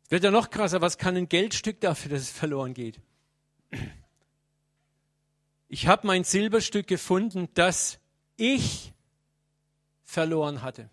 [0.04, 3.00] Es wird ja noch krasser, was kann ein Geldstück dafür, dass es verloren geht?
[5.68, 7.98] Ich habe mein Silberstück gefunden, das
[8.36, 8.92] ich
[10.04, 10.88] verloren hatte.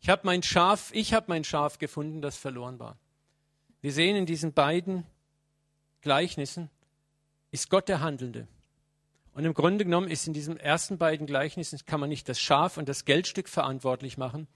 [0.00, 2.96] Ich habe mein Schaf, ich habe mein Schaf gefunden, das verloren war.
[3.80, 5.06] Wir sehen in diesen beiden
[6.02, 6.70] Gleichnissen
[7.50, 8.46] ist Gott der Handelnde.
[9.32, 12.76] Und im Grunde genommen ist in diesen ersten beiden Gleichnissen, kann man nicht das Schaf
[12.76, 14.48] und das Geldstück verantwortlich machen,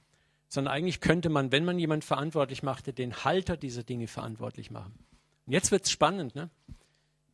[0.49, 4.95] sondern eigentlich könnte man, wenn man jemand verantwortlich machte, den Halter dieser Dinge verantwortlich machen.
[5.47, 6.35] Und jetzt wird es spannend.
[6.35, 6.51] Ne?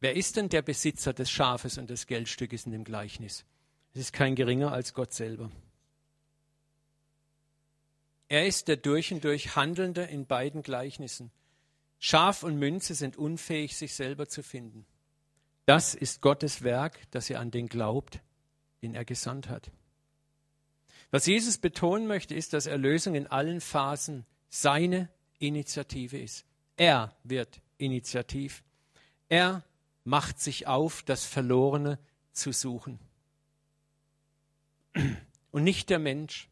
[0.00, 3.44] Wer ist denn der Besitzer des Schafes und des Geldstückes in dem Gleichnis?
[3.92, 5.50] Es ist kein geringer als Gott selber.
[8.28, 11.30] Er ist der durch und durch Handelnde in beiden Gleichnissen.
[11.98, 14.86] Schaf und Münze sind unfähig, sich selber zu finden.
[15.66, 18.20] Das ist Gottes Werk, dass ihr an den glaubt,
[18.82, 19.70] den er gesandt hat.
[21.10, 26.46] Was Jesus betonen möchte, ist, dass Erlösung in allen Phasen seine Initiative ist.
[26.76, 28.62] Er wird initiativ.
[29.28, 29.64] Er
[30.04, 31.98] macht sich auf, das Verlorene
[32.32, 32.98] zu suchen.
[35.50, 36.48] Und nicht der Mensch.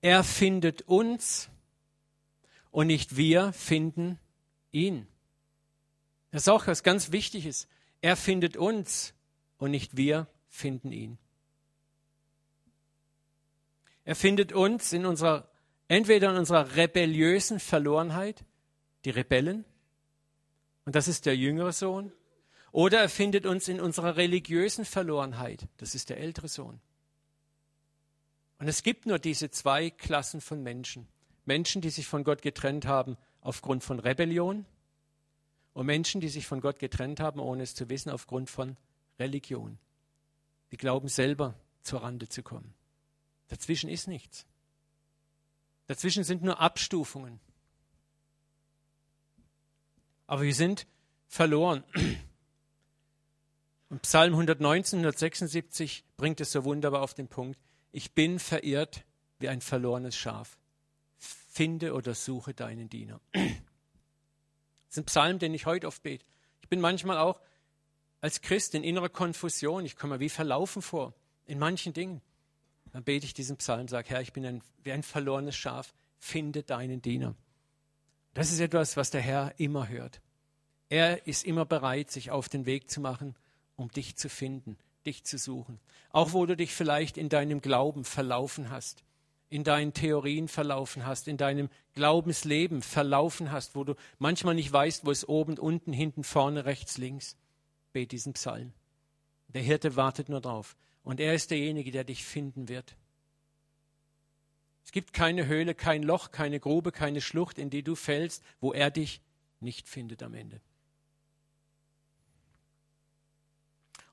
[0.00, 1.48] Er findet uns
[2.70, 4.18] und nicht wir finden
[4.72, 5.06] ihn.
[6.30, 7.68] Das ist auch was ganz Wichtiges.
[8.02, 9.14] Er findet uns
[9.58, 11.18] und nicht wir finden ihn.
[14.04, 15.50] Er findet uns in unserer,
[15.88, 18.44] entweder in unserer rebelliösen Verlorenheit,
[19.04, 19.64] die Rebellen,
[20.84, 22.12] und das ist der jüngere Sohn,
[22.76, 26.78] oder er findet uns in unserer religiösen Verlorenheit, das ist der ältere Sohn.
[28.58, 31.08] Und es gibt nur diese zwei Klassen von Menschen.
[31.46, 34.66] Menschen, die sich von Gott getrennt haben aufgrund von Rebellion
[35.72, 38.76] und Menschen, die sich von Gott getrennt haben, ohne es zu wissen, aufgrund von
[39.18, 39.78] Religion.
[40.70, 42.74] Die glauben selber zur Rande zu kommen.
[43.48, 44.44] Dazwischen ist nichts.
[45.86, 47.40] Dazwischen sind nur Abstufungen.
[50.26, 50.86] Aber wir sind
[51.26, 51.82] verloren.
[54.02, 57.58] Psalm 119, 176 bringt es so wunderbar auf den Punkt.
[57.92, 59.04] Ich bin verirrt
[59.38, 60.58] wie ein verlorenes Schaf.
[61.16, 63.20] Finde oder suche deinen Diener.
[63.32, 63.42] Das
[64.90, 66.24] ist ein Psalm, den ich heute oft bete.
[66.62, 67.40] Ich bin manchmal auch
[68.20, 69.84] als Christ in innerer Konfusion.
[69.84, 71.14] Ich komme mir wie verlaufen vor
[71.46, 72.20] in manchen Dingen.
[72.92, 76.62] Dann bete ich diesen Psalm, sage, Herr, ich bin ein, wie ein verlorenes Schaf, finde
[76.62, 77.34] deinen Diener.
[78.34, 80.20] Das ist etwas, was der Herr immer hört.
[80.88, 83.34] Er ist immer bereit, sich auf den Weg zu machen,
[83.76, 85.78] um dich zu finden, dich zu suchen.
[86.10, 89.04] Auch wo du dich vielleicht in deinem Glauben verlaufen hast,
[89.48, 95.06] in deinen Theorien verlaufen hast, in deinem Glaubensleben verlaufen hast, wo du manchmal nicht weißt,
[95.06, 97.36] wo es oben, unten, hinten, vorne, rechts, links.
[97.92, 98.72] Bet diesen Psalm.
[99.48, 100.76] Der Hirte wartet nur drauf.
[101.04, 102.96] Und er ist derjenige, der dich finden wird.
[104.84, 108.72] Es gibt keine Höhle, kein Loch, keine Grube, keine Schlucht, in die du fällst, wo
[108.72, 109.20] er dich
[109.60, 110.60] nicht findet am Ende.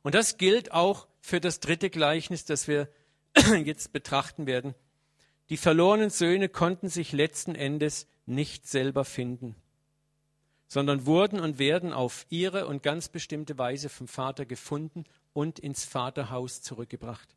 [0.04, 2.89] Und das gilt auch für das dritte Gleichnis, das wir
[3.66, 4.76] jetzt betrachten werden.
[5.50, 9.56] Die verlorenen Söhne konnten sich letzten Endes nicht selber finden,
[10.68, 15.86] sondern wurden und werden auf ihre und ganz bestimmte Weise vom Vater gefunden und ins
[15.86, 17.36] Vaterhaus zurückgebracht.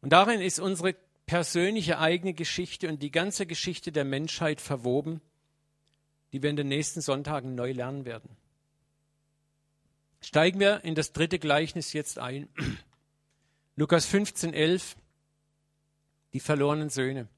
[0.00, 0.94] Und darin ist unsere
[1.26, 5.20] persönliche eigene Geschichte und die ganze Geschichte der Menschheit verwoben,
[6.32, 8.36] die wir in den nächsten Sonntagen neu lernen werden.
[10.20, 12.48] Steigen wir in das dritte Gleichnis jetzt ein.
[13.76, 14.96] Lukas 15, 11,
[16.32, 17.28] die verlorenen Söhne.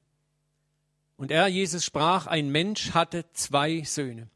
[1.17, 4.27] Und er, Jesus, sprach, ein Mensch hatte zwei Söhne.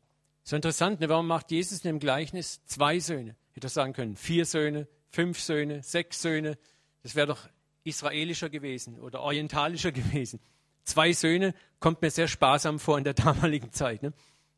[0.43, 1.09] So interessant, ne?
[1.09, 3.35] warum macht Jesus in dem Gleichnis zwei Söhne?
[3.53, 6.59] Hätte er sagen können, vier Söhne, fünf Söhne, sechs Söhne.
[7.01, 7.49] Das wäre doch
[7.83, 10.39] israelischer gewesen oder orientalischer gewesen.
[10.83, 14.03] Zwei Söhne kommt mir sehr sparsam vor in der damaligen Zeit.
[14.03, 14.13] Ne?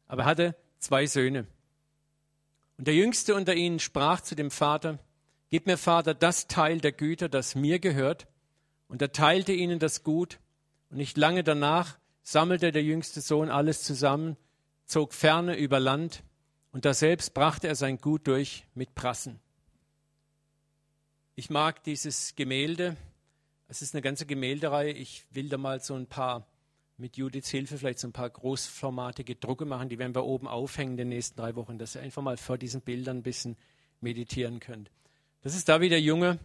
[0.08, 1.48] Aber er hatte zwei Söhne.
[2.78, 5.00] Und der Jüngste unter ihnen sprach zu dem Vater,
[5.50, 8.28] Gib mir, Vater, das Teil der Güter, das mir gehört.
[8.90, 10.40] Und er teilte ihnen das Gut.
[10.90, 14.36] Und nicht lange danach sammelte der jüngste Sohn alles zusammen,
[14.86, 16.24] zog ferne über Land
[16.72, 19.40] und daselbst brachte er sein Gut durch mit Prassen.
[21.36, 22.98] Ich mag dieses Gemälde.
[23.70, 24.92] Es ist eine ganze Gemälderei.
[24.92, 26.46] Ich will da mal so ein paar,
[26.98, 29.90] mit Judiths Hilfe, vielleicht so ein paar großformatige Drucke machen.
[29.90, 32.58] Die werden wir oben aufhängen in den nächsten drei Wochen, dass ihr einfach mal vor
[32.58, 33.56] diesen Bildern ein bisschen
[34.02, 34.90] meditieren könnt.
[35.42, 36.40] Das ist da wie der Junge.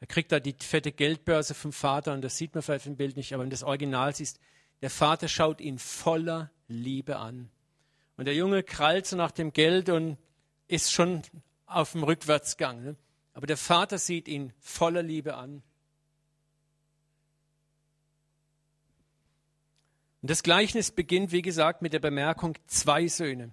[0.00, 3.16] Er kriegt da die fette Geldbörse vom Vater und das sieht man vielleicht im Bild
[3.16, 4.38] nicht, aber wenn das Original siehst,
[4.82, 7.48] der Vater schaut ihn voller Liebe an.
[8.16, 10.18] Und der Junge krallt so nach dem Geld und
[10.68, 11.22] ist schon
[11.66, 12.82] auf dem Rückwärtsgang.
[12.82, 12.96] Ne?
[13.32, 15.62] Aber der Vater sieht ihn voller Liebe an.
[20.24, 23.52] Und das Gleichnis beginnt, wie gesagt, mit der Bemerkung zwei Söhne.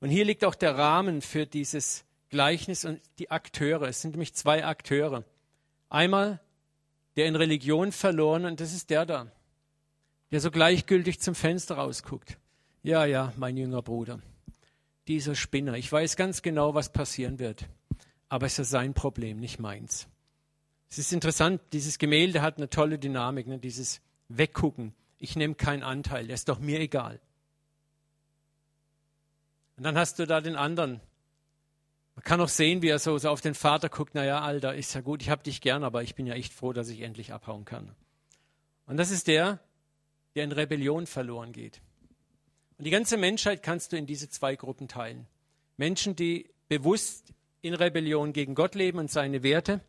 [0.00, 3.88] Und hier liegt auch der Rahmen für dieses Gleichnis und die Akteure.
[3.88, 5.24] Es sind nämlich zwei Akteure.
[5.88, 6.38] Einmal
[7.16, 9.32] der in Religion verloren und das ist der da,
[10.30, 12.36] der so gleichgültig zum Fenster rausguckt.
[12.82, 14.20] Ja, ja, mein jünger Bruder.
[15.08, 15.78] dieser Spinner.
[15.78, 17.66] Ich weiß ganz genau, was passieren wird.
[18.28, 20.06] Aber es ist sein Problem, nicht meins.
[20.90, 23.58] Es ist interessant, dieses Gemälde hat eine tolle Dynamik, ne?
[23.58, 24.92] dieses Weggucken.
[25.20, 27.20] Ich nehme keinen Anteil, der ist doch mir egal.
[29.76, 31.00] Und dann hast du da den anderen.
[32.14, 34.94] Man kann auch sehen, wie er so, so auf den Vater guckt, naja, Alter, ist
[34.94, 37.32] ja gut, ich habe dich gern, aber ich bin ja echt froh, dass ich endlich
[37.32, 37.94] abhauen kann.
[38.86, 39.60] Und das ist der,
[40.34, 41.80] der in Rebellion verloren geht.
[42.78, 45.26] Und die ganze Menschheit kannst du in diese zwei Gruppen teilen.
[45.76, 49.80] Menschen, die bewusst in Rebellion gegen Gott leben und seine Werte,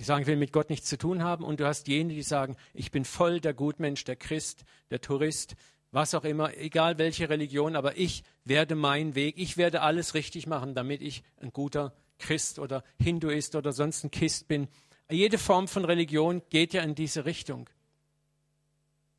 [0.00, 1.44] die sagen, ich will mit Gott nichts zu tun haben.
[1.44, 5.56] Und du hast jene, die sagen, ich bin voll der Gutmensch, der Christ, der Tourist,
[5.92, 10.46] was auch immer, egal welche Religion, aber ich werde meinen Weg, ich werde alles richtig
[10.46, 14.68] machen, damit ich ein guter Christ oder Hinduist oder sonst ein Kist bin.
[15.10, 17.68] Jede Form von Religion geht ja in diese Richtung.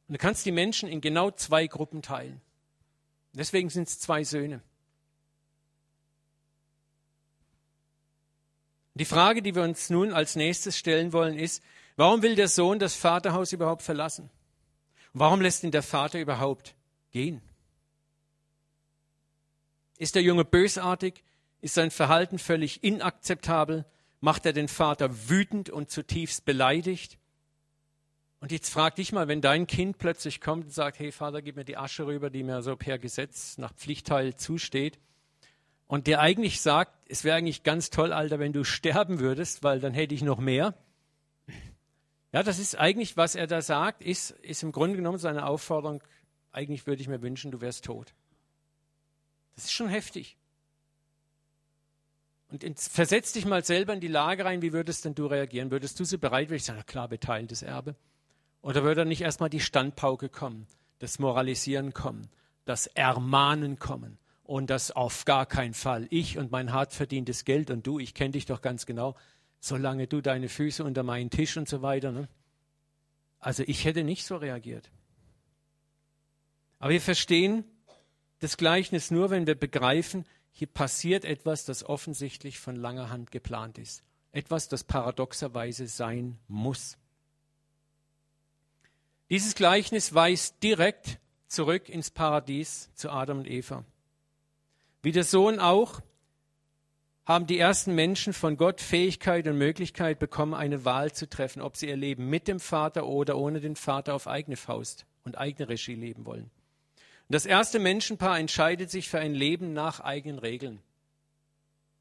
[0.08, 2.42] Und du kannst die Menschen in genau zwei Gruppen teilen.
[3.34, 4.64] Deswegen sind es zwei Söhne.
[8.94, 11.64] Die Frage, die wir uns nun als nächstes stellen wollen, ist,
[11.96, 14.30] warum will der Sohn das Vaterhaus überhaupt verlassen?
[15.14, 16.76] Warum lässt ihn der Vater überhaupt
[17.12, 17.42] gehen?
[19.98, 21.24] Ist der Junge bösartig?
[21.62, 23.86] Ist sein Verhalten völlig inakzeptabel?
[24.20, 27.18] Macht er den Vater wütend und zutiefst beleidigt?
[28.40, 31.56] Und jetzt frag dich mal, wenn dein Kind plötzlich kommt und sagt, hey Vater, gib
[31.56, 35.00] mir die Asche rüber, die mir so per Gesetz nach Pflichtteil zusteht.
[35.92, 39.82] Und der eigentlich sagt, es wäre eigentlich ganz toll, Alter, wenn du sterben würdest, weil
[39.82, 40.74] dann hätte ich noch mehr.
[42.32, 46.02] Ja, das ist eigentlich, was er da sagt, ist, ist im Grunde genommen seine Aufforderung,
[46.54, 48.14] eigentlich würde ich mir wünschen, du wärst tot.
[49.56, 50.38] Das ist schon heftig.
[52.52, 55.72] Und versetz dich mal selber in die Lage rein, wie würdest denn du reagieren?
[55.72, 57.98] Würdest du so bereit, würde ich sagen, klar, beteiltes Erbe.
[58.62, 60.68] Oder würde nicht erstmal die Standpauke kommen,
[61.00, 62.30] das Moralisieren kommen,
[62.64, 66.08] das Ermahnen kommen und das auf gar keinen Fall.
[66.10, 69.16] Ich und mein hart verdientes Geld und du, ich kenne dich doch ganz genau,
[69.60, 72.12] solange du deine Füße unter meinen Tisch und so weiter.
[72.12, 72.28] Ne?
[73.40, 74.90] Also ich hätte nicht so reagiert.
[76.80, 77.64] Aber wir verstehen
[78.40, 83.78] das Gleichnis nur, wenn wir begreifen, hier passiert etwas, das offensichtlich von langer Hand geplant
[83.78, 84.04] ist.
[84.32, 86.98] Etwas, das paradoxerweise sein muss.
[89.30, 93.86] Dieses Gleichnis weist direkt zurück ins Paradies zu Adam und Eva.
[95.02, 96.02] Wie der Sohn auch
[97.26, 101.78] haben die ersten Menschen von Gott Fähigkeit und Möglichkeit bekommen, eine Wahl zu treffen, ob
[101.78, 105.70] sie ihr Leben mit dem Vater oder ohne den Vater auf eigene Faust und eigene
[105.70, 106.50] Regie leben wollen.
[107.28, 110.80] Und das erste Menschenpaar entscheidet sich für ein Leben nach eigenen Regeln,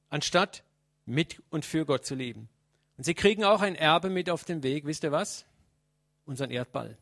[0.09, 0.65] anstatt
[1.07, 2.49] mit und für Gott zu leben.
[2.97, 4.87] Und sie kriegen auch ein Erbe mit auf den Weg.
[4.87, 5.47] Wisst ihr was?
[6.25, 6.97] Unseren Erdball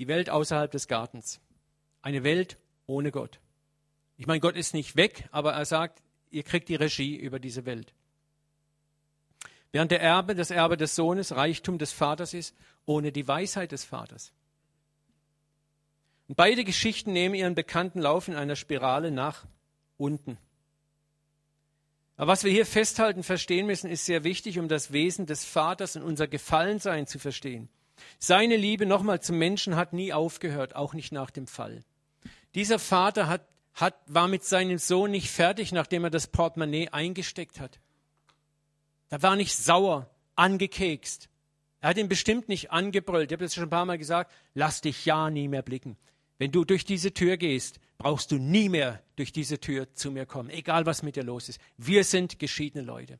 [0.00, 1.40] die Welt außerhalb des Gartens.
[2.00, 3.38] Eine Welt ohne Gott.
[4.20, 7.64] Ich meine, Gott ist nicht weg, aber er sagt, ihr kriegt die Regie über diese
[7.64, 7.94] Welt.
[9.72, 12.54] Während der Erbe, das Erbe des Sohnes, Reichtum des Vaters ist,
[12.84, 14.34] ohne die Weisheit des Vaters.
[16.28, 19.46] Und beide Geschichten nehmen ihren bekannten Lauf in einer Spirale nach
[19.96, 20.36] unten.
[22.18, 25.96] Aber was wir hier festhalten, verstehen müssen, ist sehr wichtig, um das Wesen des Vaters
[25.96, 27.70] und unser Gefallensein zu verstehen.
[28.18, 31.82] Seine Liebe nochmal zum Menschen hat nie aufgehört, auch nicht nach dem Fall.
[32.54, 37.60] Dieser Vater hat, hat, war mit seinem Sohn nicht fertig, nachdem er das Portemonnaie eingesteckt
[37.60, 37.80] hat.
[39.08, 41.28] Er war nicht sauer, angekekst.
[41.80, 43.30] Er hat ihn bestimmt nicht angebrüllt.
[43.30, 44.32] Ich habe das schon ein paar Mal gesagt.
[44.54, 45.96] Lass dich ja nie mehr blicken.
[46.38, 50.24] Wenn du durch diese Tür gehst, brauchst du nie mehr durch diese Tür zu mir
[50.24, 51.60] kommen, egal was mit dir los ist.
[51.76, 53.18] Wir sind geschiedene Leute.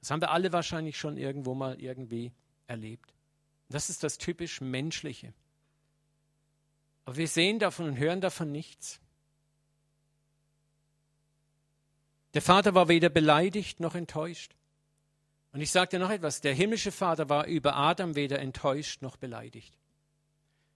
[0.00, 2.32] Das haben wir alle wahrscheinlich schon irgendwo mal irgendwie
[2.66, 3.12] erlebt.
[3.68, 5.34] Das ist das typisch Menschliche.
[7.04, 9.00] Aber wir sehen davon und hören davon nichts.
[12.34, 14.54] Der Vater war weder beleidigt noch enttäuscht.
[15.52, 19.16] Und ich sage dir noch etwas, der himmlische Vater war über Adam weder enttäuscht noch
[19.16, 19.74] beleidigt.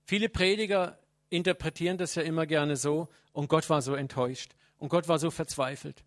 [0.04, 5.08] Viele Prediger interpretieren das ja immer gerne so, und Gott war so enttäuscht, und Gott
[5.08, 6.04] war so verzweifelt,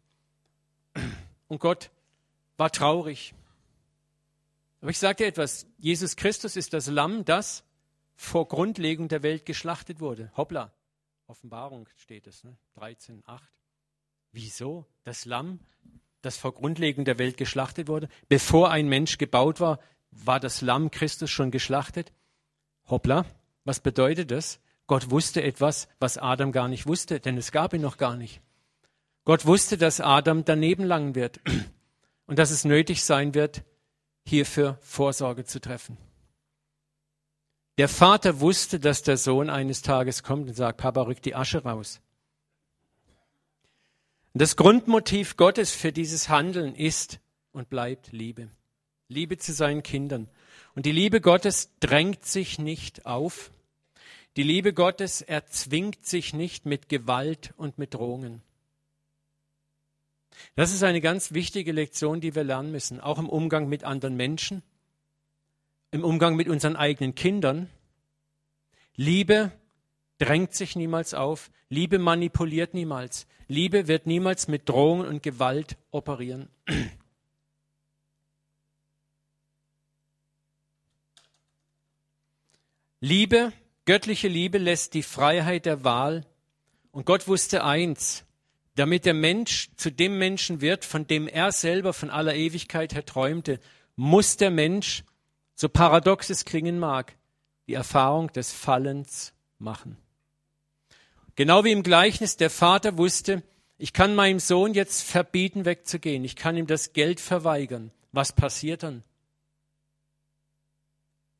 [1.47, 1.91] und Gott
[2.57, 3.33] war traurig.
[4.81, 7.63] Aber ich sage dir etwas, Jesus Christus ist das Lamm, das
[8.15, 10.31] vor Grundlegung der Welt geschlachtet wurde.
[10.37, 10.71] Hoppla,
[11.27, 12.55] Offenbarung steht es, ne?
[12.75, 13.43] 13, 8.
[14.35, 14.85] Wieso?
[15.05, 15.61] Das Lamm,
[16.21, 18.09] das vor Grundlegung der Welt geschlachtet wurde?
[18.27, 19.79] Bevor ein Mensch gebaut war,
[20.11, 22.11] war das Lamm Christus schon geschlachtet?
[22.89, 23.25] Hoppla,
[23.63, 24.59] was bedeutet das?
[24.87, 28.41] Gott wusste etwas, was Adam gar nicht wusste, denn es gab ihn noch gar nicht.
[29.23, 31.39] Gott wusste, dass Adam daneben langen wird
[32.27, 33.63] und dass es nötig sein wird,
[34.25, 35.95] hierfür Vorsorge zu treffen.
[37.77, 41.63] Der Vater wusste, dass der Sohn eines Tages kommt und sagt, Papa, rück die Asche
[41.63, 42.01] raus.
[44.37, 47.21] Das Grundmotiv Gottes für dieses Handeln ist
[47.53, 48.49] und bleibt Liebe.
[49.07, 50.29] Liebe zu seinen Kindern.
[50.75, 53.53] Und die Liebe Gottes drängt sich nicht auf.
[54.35, 58.41] Die Liebe Gottes erzwingt sich nicht mit Gewalt und mit Drohungen.
[60.55, 64.17] Das ist eine ganz wichtige Lektion, die wir lernen müssen, auch im Umgang mit anderen
[64.17, 64.63] Menschen,
[65.91, 67.69] im Umgang mit unseren eigenen Kindern.
[68.97, 69.53] Liebe
[70.17, 76.49] drängt sich niemals auf, Liebe manipuliert niemals, Liebe wird niemals mit Drohungen und Gewalt operieren.
[83.01, 83.53] Liebe,
[83.85, 86.25] göttliche Liebe lässt die Freiheit der Wahl.
[86.91, 88.25] Und Gott wusste eins,
[88.75, 93.05] damit der Mensch zu dem Menschen wird, von dem er selber von aller Ewigkeit her
[93.05, 93.59] träumte,
[93.95, 95.03] muss der Mensch,
[95.53, 97.15] so paradox es klingen mag,
[97.67, 99.97] die Erfahrung des Fallens machen.
[101.35, 103.43] Genau wie im Gleichnis der Vater wusste,
[103.77, 106.23] ich kann meinem Sohn jetzt verbieten, wegzugehen.
[106.23, 107.91] Ich kann ihm das Geld verweigern.
[108.13, 109.03] Was passiert dann?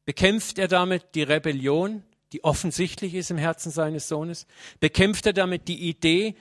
[0.03, 4.45] Bekämpft er damit die Rebellion, die offensichtlich ist im Herzen seines Sohnes?
[4.81, 6.35] Bekämpft er damit die Idee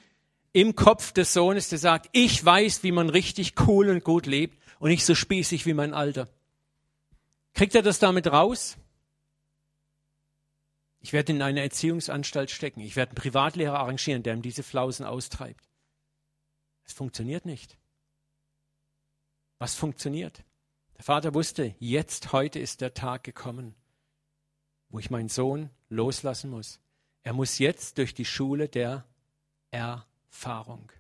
[0.53, 4.59] im Kopf des Sohnes, der sagt, ich weiß, wie man richtig cool und gut lebt
[4.81, 6.29] und nicht so spießig wie mein Alter?
[7.55, 8.77] Kriegt er das damit raus?
[11.05, 12.81] Ich werde in eine Erziehungsanstalt stecken.
[12.81, 15.69] Ich werde einen Privatlehrer arrangieren, der ihm diese Flausen austreibt.
[16.87, 17.77] Es funktioniert nicht.
[19.59, 20.43] Was funktioniert?
[20.97, 23.75] Der Vater wusste, jetzt, heute ist der Tag gekommen,
[24.89, 26.81] wo ich meinen Sohn loslassen muss.
[27.23, 29.05] Er muss jetzt durch die Schule der
[29.73, 30.91] Erfahrung.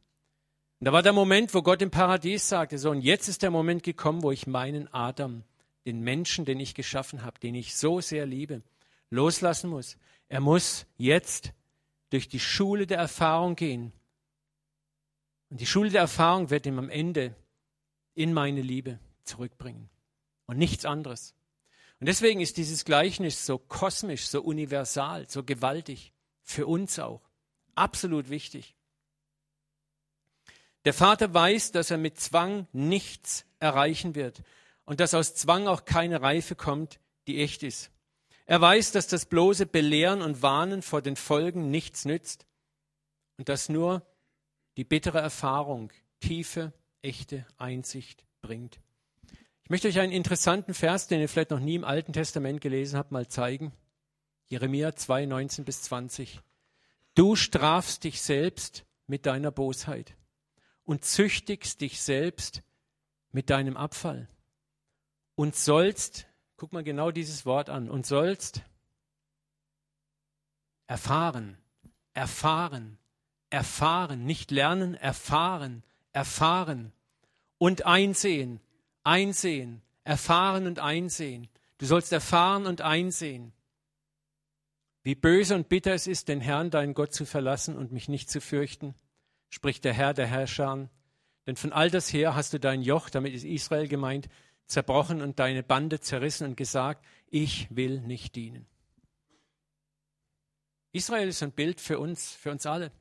[0.80, 3.50] Und da war der Moment, wo Gott im Paradies sagte, so, und jetzt ist der
[3.50, 5.44] Moment gekommen, wo ich meinen Adam,
[5.86, 8.62] den Menschen, den ich geschaffen habe, den ich so sehr liebe,
[9.14, 9.96] loslassen muss.
[10.28, 11.52] Er muss jetzt
[12.10, 13.92] durch die Schule der Erfahrung gehen.
[15.50, 17.34] Und die Schule der Erfahrung wird ihm am Ende
[18.14, 19.88] in meine Liebe zurückbringen.
[20.46, 21.34] Und nichts anderes.
[22.00, 26.12] Und deswegen ist dieses Gleichnis so kosmisch, so universal, so gewaltig.
[26.42, 27.22] Für uns auch.
[27.74, 28.76] Absolut wichtig.
[30.84, 34.42] Der Vater weiß, dass er mit Zwang nichts erreichen wird
[34.84, 37.90] und dass aus Zwang auch keine Reife kommt, die echt ist.
[38.46, 42.46] Er weiß, dass das bloße Belehren und Warnen vor den Folgen nichts nützt
[43.38, 44.06] und dass nur
[44.76, 48.80] die bittere Erfahrung tiefe, echte Einsicht bringt.
[49.62, 52.98] Ich möchte euch einen interessanten Vers, den ihr vielleicht noch nie im Alten Testament gelesen
[52.98, 53.72] habt, mal zeigen.
[54.48, 56.40] Jeremia 2, 19 bis 20.
[57.14, 60.16] Du strafst dich selbst mit deiner Bosheit
[60.84, 62.62] und züchtigst dich selbst
[63.32, 64.28] mit deinem Abfall
[65.34, 66.26] und sollst
[66.56, 67.90] Guck mal genau dieses Wort an.
[67.90, 68.62] Und sollst
[70.86, 71.58] erfahren,
[72.12, 72.98] erfahren,
[73.50, 75.82] erfahren, nicht lernen, erfahren,
[76.12, 76.92] erfahren
[77.58, 78.60] und einsehen,
[79.02, 81.48] einsehen, erfahren und einsehen.
[81.78, 83.52] Du sollst erfahren und einsehen,
[85.02, 88.30] wie böse und bitter es ist, den Herrn, deinen Gott, zu verlassen und mich nicht
[88.30, 88.94] zu fürchten,
[89.50, 90.88] spricht der Herr der Herrscher.
[91.46, 94.28] Denn von all das her hast du dein Joch, damit ist Israel gemeint,
[94.66, 98.66] zerbrochen und deine Bande zerrissen und gesagt, ich will nicht dienen.
[100.92, 102.92] Israel ist ein Bild für uns, für uns alle.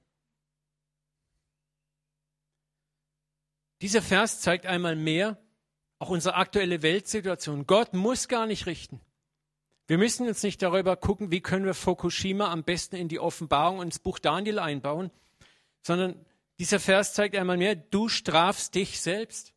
[3.82, 5.38] Dieser Vers zeigt einmal mehr
[6.00, 7.68] auch unsere aktuelle Weltsituation.
[7.68, 9.00] Gott muss gar nicht richten.
[9.88, 13.80] Wir müssen uns nicht darüber gucken, wie können wir Fukushima am besten in die Offenbarung
[13.80, 15.12] und ins Buch Daniel einbauen,
[15.82, 16.26] sondern
[16.60, 19.53] dieser Vers zeigt einmal mehr, du strafst dich selbst.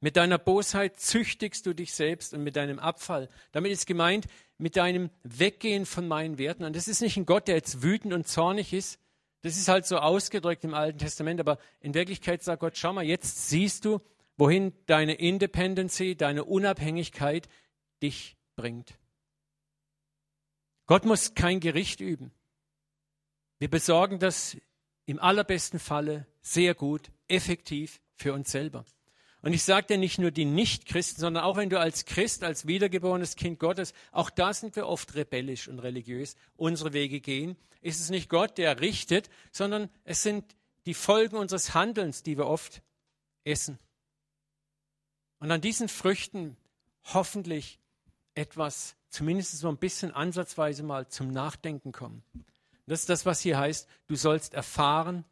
[0.00, 3.28] Mit deiner Bosheit züchtigst du dich selbst und mit deinem Abfall.
[3.52, 4.26] Damit ist gemeint,
[4.56, 6.64] mit deinem Weggehen von meinen Werten.
[6.64, 8.98] Und das ist nicht ein Gott, der jetzt wütend und zornig ist.
[9.42, 11.38] Das ist halt so ausgedrückt im Alten Testament.
[11.38, 14.00] Aber in Wirklichkeit sagt Gott, schau mal, jetzt siehst du,
[14.38, 17.46] wohin deine Independency, deine Unabhängigkeit
[18.02, 18.98] dich bringt.
[20.86, 22.32] Gott muss kein Gericht üben.
[23.58, 24.56] Wir besorgen das
[25.04, 28.86] im allerbesten Falle sehr gut, effektiv für uns selber.
[29.42, 32.66] Und ich sage dir nicht nur die Nichtchristen, sondern auch wenn du als Christ, als
[32.66, 38.00] wiedergeborenes Kind Gottes, auch da sind wir oft rebellisch und religiös, unsere Wege gehen, ist
[38.00, 40.44] es nicht Gott, der richtet, sondern es sind
[40.84, 42.82] die Folgen unseres Handelns, die wir oft
[43.44, 43.78] essen.
[45.38, 46.56] Und an diesen Früchten
[47.04, 47.78] hoffentlich
[48.34, 52.22] etwas, zumindest so ein bisschen ansatzweise mal zum Nachdenken kommen.
[52.86, 55.24] Das ist das, was hier heißt, du sollst erfahren,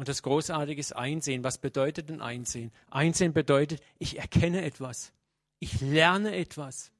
[0.00, 1.44] und das Großartige ist Einsehen.
[1.44, 2.72] Was bedeutet denn Einsehen?
[2.90, 5.12] Einsehen bedeutet, ich erkenne etwas.
[5.58, 6.90] Ich lerne etwas.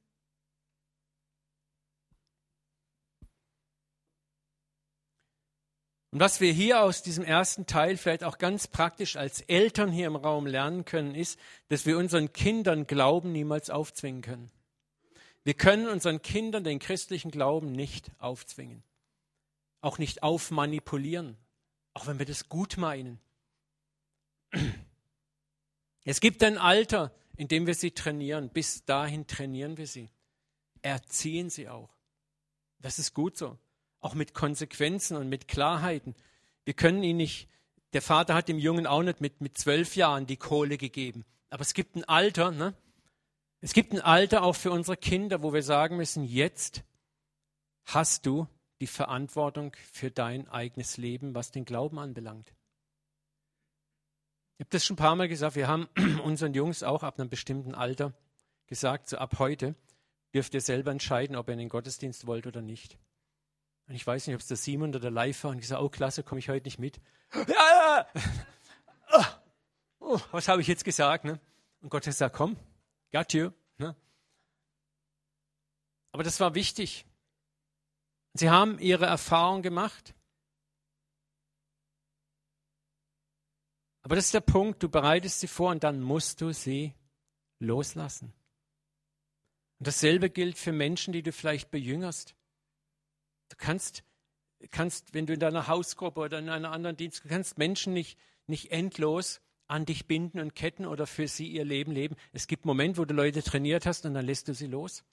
[6.11, 10.05] Und was wir hier aus diesem ersten Teil vielleicht auch ganz praktisch als Eltern hier
[10.05, 11.39] im Raum lernen können, ist,
[11.69, 14.51] dass wir unseren Kindern Glauben niemals aufzwingen können.
[15.43, 18.83] Wir können unseren Kindern den christlichen Glauben nicht aufzwingen,
[19.81, 21.35] auch nicht aufmanipulieren,
[21.93, 23.19] auch wenn wir das gut meinen.
[26.03, 28.49] Es gibt ein Alter, in dem wir sie trainieren.
[28.49, 30.09] Bis dahin trainieren wir sie.
[30.81, 31.95] Erziehen sie auch.
[32.79, 33.59] Das ist gut so.
[33.99, 36.15] Auch mit Konsequenzen und mit Klarheiten.
[36.65, 37.49] Wir können ihn nicht,
[37.93, 41.23] der Vater hat dem Jungen auch nicht mit, mit zwölf Jahren die Kohle gegeben.
[41.51, 42.73] Aber es gibt ein Alter, ne?
[43.59, 46.83] Es gibt ein Alter auch für unsere Kinder, wo wir sagen müssen, jetzt
[47.85, 48.47] hast du
[48.81, 52.51] die Verantwortung für dein eigenes Leben, was den Glauben anbelangt.
[54.57, 55.87] Ich habe das schon ein paar Mal gesagt, wir haben
[56.23, 58.13] unseren Jungs auch ab einem bestimmten Alter
[58.67, 59.75] gesagt, so ab heute
[60.33, 62.97] dürft ihr selber entscheiden, ob ihr in den Gottesdienst wollt oder nicht.
[63.87, 65.89] Und ich weiß nicht, ob es der Simon oder der Live war und gesagt, oh
[65.89, 66.99] klasse, komme ich heute nicht mit.
[67.33, 68.07] Ja,
[69.11, 69.41] ja.
[69.99, 71.23] Oh, was habe ich jetzt gesagt?
[71.23, 71.39] Ne?
[71.81, 72.57] Und Gott hat gesagt, komm,
[73.11, 73.51] got you.
[73.77, 73.95] Ne?
[76.11, 77.05] Aber das war wichtig.
[78.33, 80.15] Sie haben ihre Erfahrung gemacht.
[84.03, 86.95] Aber das ist der Punkt, du bereitest sie vor und dann musst du sie
[87.59, 88.33] loslassen.
[89.79, 92.35] Und dasselbe gilt für Menschen, die du vielleicht bejüngerst.
[93.49, 94.03] Du kannst,
[94.71, 98.17] kannst, wenn du in deiner Hausgruppe oder in einer anderen Dienst, du kannst Menschen nicht,
[98.47, 102.15] nicht endlos an dich binden und ketten oder für sie ihr Leben leben.
[102.33, 105.03] Es gibt Momente, wo du Leute trainiert hast und dann lässt du sie los.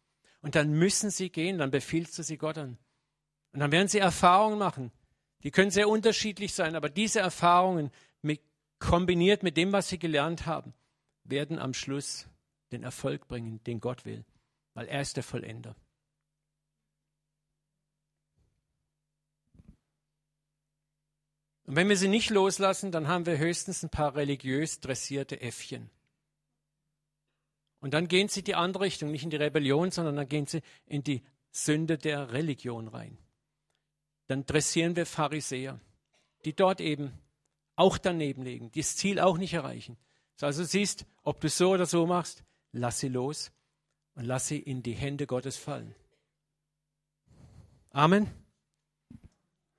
[0.41, 2.79] Und dann müssen sie gehen, dann befiehlst du sie Gott an.
[3.59, 4.93] Und dann werden sie Erfahrungen machen.
[5.43, 7.91] Die können sehr unterschiedlich sein, aber diese Erfahrungen
[8.23, 8.41] mit,
[8.79, 10.75] kombiniert mit dem, was sie gelernt haben,
[11.25, 12.29] werden am Schluss
[12.71, 14.25] den Erfolg bringen, den Gott will,
[14.75, 15.75] weil er ist der Vollender.
[21.65, 25.91] Und wenn wir sie nicht loslassen, dann haben wir höchstens ein paar religiös dressierte Äffchen.
[27.81, 30.63] Und dann gehen sie die andere Richtung, nicht in die Rebellion, sondern dann gehen sie
[30.87, 33.19] in die Sünde der Religion rein.
[34.29, 35.81] Dann dressieren wir Pharisäer,
[36.45, 37.13] die dort eben
[37.77, 39.97] auch daneben liegen, die das Ziel auch nicht erreichen.
[40.41, 43.51] Also siehst, ob du so oder so machst, lass sie los
[44.15, 45.95] und lass sie in die Hände Gottes fallen.
[47.91, 48.31] Amen.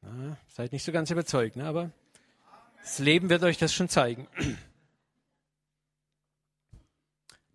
[0.02, 1.66] Ja, seid nicht so ganz überzeugt, ne?
[1.66, 1.92] aber
[2.82, 4.28] das Leben wird euch das schon zeigen.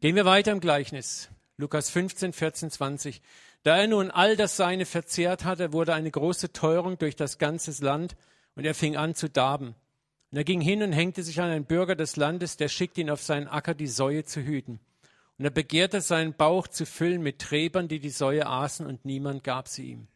[0.01, 1.31] Gehen wir weiter im Gleichnis.
[1.57, 3.23] Lukas 15, 14, 20.
[3.65, 7.83] Da er nun all das Seine verzehrt hatte, wurde eine große Teuerung durch das ganze
[7.83, 8.15] Land
[8.55, 9.75] und er fing an zu darben.
[10.31, 13.09] Und er ging hin und hängte sich an einen Bürger des Landes, der schickte ihn
[13.09, 14.81] auf seinen Acker, die Säue zu hüten.
[15.39, 19.45] Und er begehrte seinen Bauch zu füllen mit Träbern, die die Säue aßen, und niemand
[19.45, 20.09] gab sie ihm.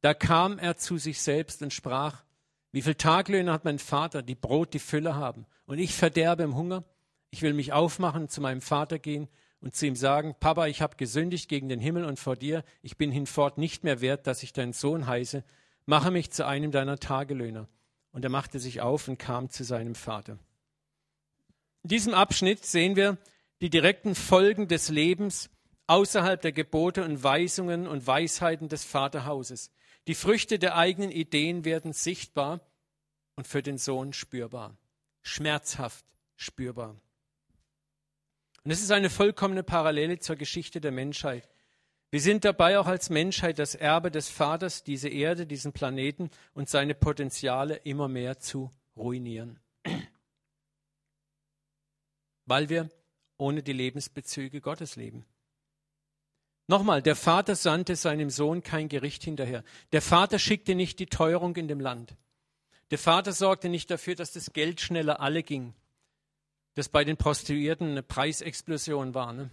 [0.00, 2.24] Da kam er zu sich selbst und sprach,
[2.72, 6.56] wie viel Taglöhne hat mein Vater, die Brot die Fülle haben, und ich verderbe im
[6.56, 6.84] Hunger?
[7.30, 9.28] Ich will mich aufmachen, zu meinem Vater gehen
[9.60, 12.96] und zu ihm sagen, Papa, ich habe gesündigt gegen den Himmel und vor dir, ich
[12.96, 15.44] bin hinfort nicht mehr wert, dass ich dein Sohn heiße,
[15.86, 17.68] mache mich zu einem deiner Tagelöhner.
[18.12, 20.38] Und er machte sich auf und kam zu seinem Vater.
[21.82, 23.18] In diesem Abschnitt sehen wir
[23.60, 25.50] die direkten Folgen des Lebens
[25.86, 29.70] außerhalb der Gebote und Weisungen und Weisheiten des Vaterhauses.
[30.06, 32.60] Die Früchte der eigenen Ideen werden sichtbar
[33.36, 34.76] und für den Sohn spürbar,
[35.22, 36.04] schmerzhaft
[36.36, 36.96] spürbar.
[38.68, 41.48] Und es ist eine vollkommene Parallele zur Geschichte der Menschheit.
[42.10, 46.68] Wir sind dabei auch als Menschheit das Erbe des Vaters, diese Erde, diesen Planeten und
[46.68, 49.58] seine Potenziale immer mehr zu ruinieren.
[52.44, 52.90] Weil wir
[53.38, 55.24] ohne die Lebensbezüge Gottes leben.
[56.66, 59.64] Nochmal, der Vater sandte seinem Sohn kein Gericht hinterher.
[59.92, 62.18] Der Vater schickte nicht die Teuerung in dem Land.
[62.90, 65.72] Der Vater sorgte nicht dafür, dass das Geld schneller alle ging,
[66.74, 69.50] dass bei den Prostituierten eine Preisexplosion war, ne?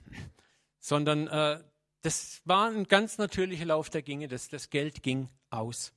[0.80, 1.63] sondern äh,
[2.01, 5.93] das war ein ganz natürlicher Lauf der Ginge, das, das Geld ging aus.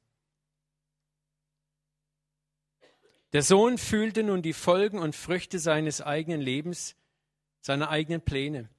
[3.35, 6.97] Der Sohn fühlte nun die Folgen und Früchte seines eigenen Lebens,
[7.61, 8.71] seiner eigenen Pläne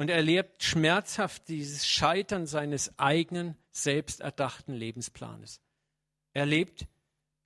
[0.00, 5.60] und er erlebt schmerzhaft dieses Scheitern seines eigenen, selbsterdachten Lebensplanes.
[6.32, 6.86] Er erlebt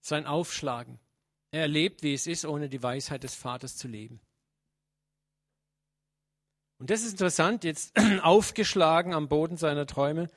[0.01, 1.01] sein Aufschlagen.
[1.51, 4.21] Er erlebt, wie es ist, ohne die Weisheit des Vaters zu leben.
[6.79, 10.29] Und das ist interessant, jetzt aufgeschlagen am Boden seiner Träume,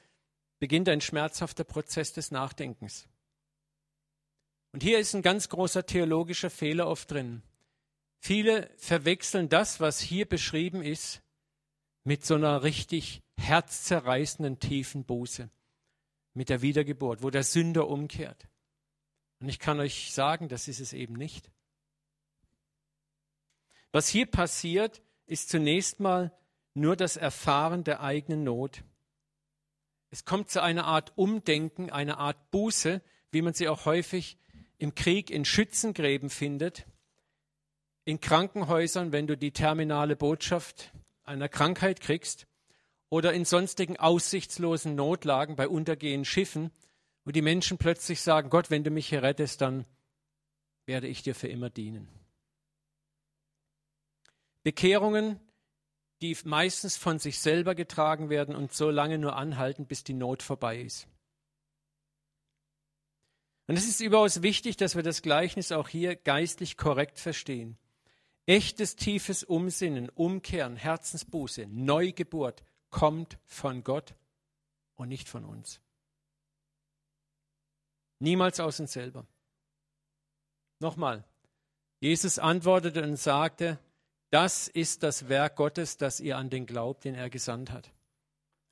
[0.59, 3.07] beginnt ein schmerzhafter Prozess des Nachdenkens.
[4.71, 7.41] Und hier ist ein ganz großer theologischer Fehler oft drin.
[8.19, 11.21] Viele verwechseln das, was hier beschrieben ist,
[12.03, 15.49] mit so einer richtig herzzerreißenden tiefen Buße,
[16.33, 18.47] mit der Wiedergeburt, wo der Sünder umkehrt.
[19.39, 21.51] Und ich kann euch sagen, das ist es eben nicht.
[23.91, 26.31] Was hier passiert, ist zunächst mal
[26.73, 28.83] nur das Erfahren der eigenen Not.
[30.09, 33.01] Es kommt zu einer Art Umdenken, einer Art Buße,
[33.31, 34.37] wie man sie auch häufig
[34.77, 36.85] im Krieg in Schützengräben findet,
[38.05, 42.47] in Krankenhäusern, wenn du die terminale Botschaft einer Krankheit kriegst,
[43.09, 46.71] oder in sonstigen aussichtslosen Notlagen bei untergehenden Schiffen,
[47.23, 49.85] wo die Menschen plötzlich sagen, Gott, wenn du mich hier rettest, dann
[50.85, 52.07] werde ich dir für immer dienen.
[54.67, 55.39] Bekehrungen,
[56.21, 60.43] die meistens von sich selber getragen werden und so lange nur anhalten, bis die Not
[60.43, 61.07] vorbei ist.
[63.67, 67.77] Und es ist überaus wichtig, dass wir das Gleichnis auch hier geistlich korrekt verstehen.
[68.45, 74.15] Echtes tiefes Umsinnen, Umkehren, Herzensbuße, Neugeburt kommt von Gott
[74.95, 75.79] und nicht von uns.
[78.19, 79.25] Niemals aus uns selber.
[80.79, 81.23] Nochmal,
[82.01, 83.79] Jesus antwortete und sagte,
[84.29, 87.91] das ist das Werk Gottes, dass ihr an den glaubt, den er gesandt hat.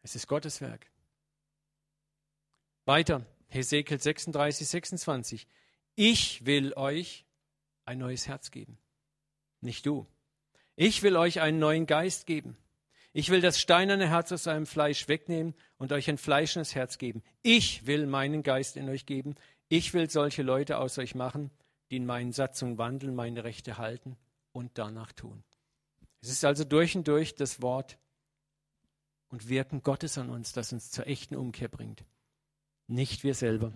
[0.02, 0.88] Es ist Gottes Werk.
[2.86, 5.48] Weiter, Hesekiel 36, 26.
[5.96, 7.26] Ich will euch
[7.86, 8.78] ein neues Herz geben,
[9.62, 10.06] nicht du.
[10.76, 12.58] Ich will euch einen neuen Geist geben.
[13.14, 17.24] Ich will das steinerne Herz aus eurem Fleisch wegnehmen und euch ein fleischendes Herz geben.
[17.44, 19.36] Ich will meinen Geist in euch geben.
[19.70, 21.50] Ich will solche Leute aus euch machen,
[21.90, 24.18] die in meinen Satzungen wandeln, meine Rechte halten
[24.56, 25.44] und danach tun.
[26.22, 28.00] Es ist also durch und durch das Wort
[29.28, 32.06] und Wirken Gottes an uns, das uns zur echten Umkehr bringt.
[32.88, 33.74] Nicht wir selber.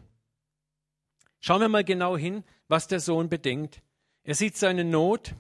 [1.41, 3.81] Schauen wir mal genau hin, was der Sohn bedenkt.
[4.23, 5.35] Er sieht seine Not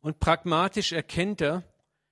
[0.00, 1.62] und pragmatisch erkennt er,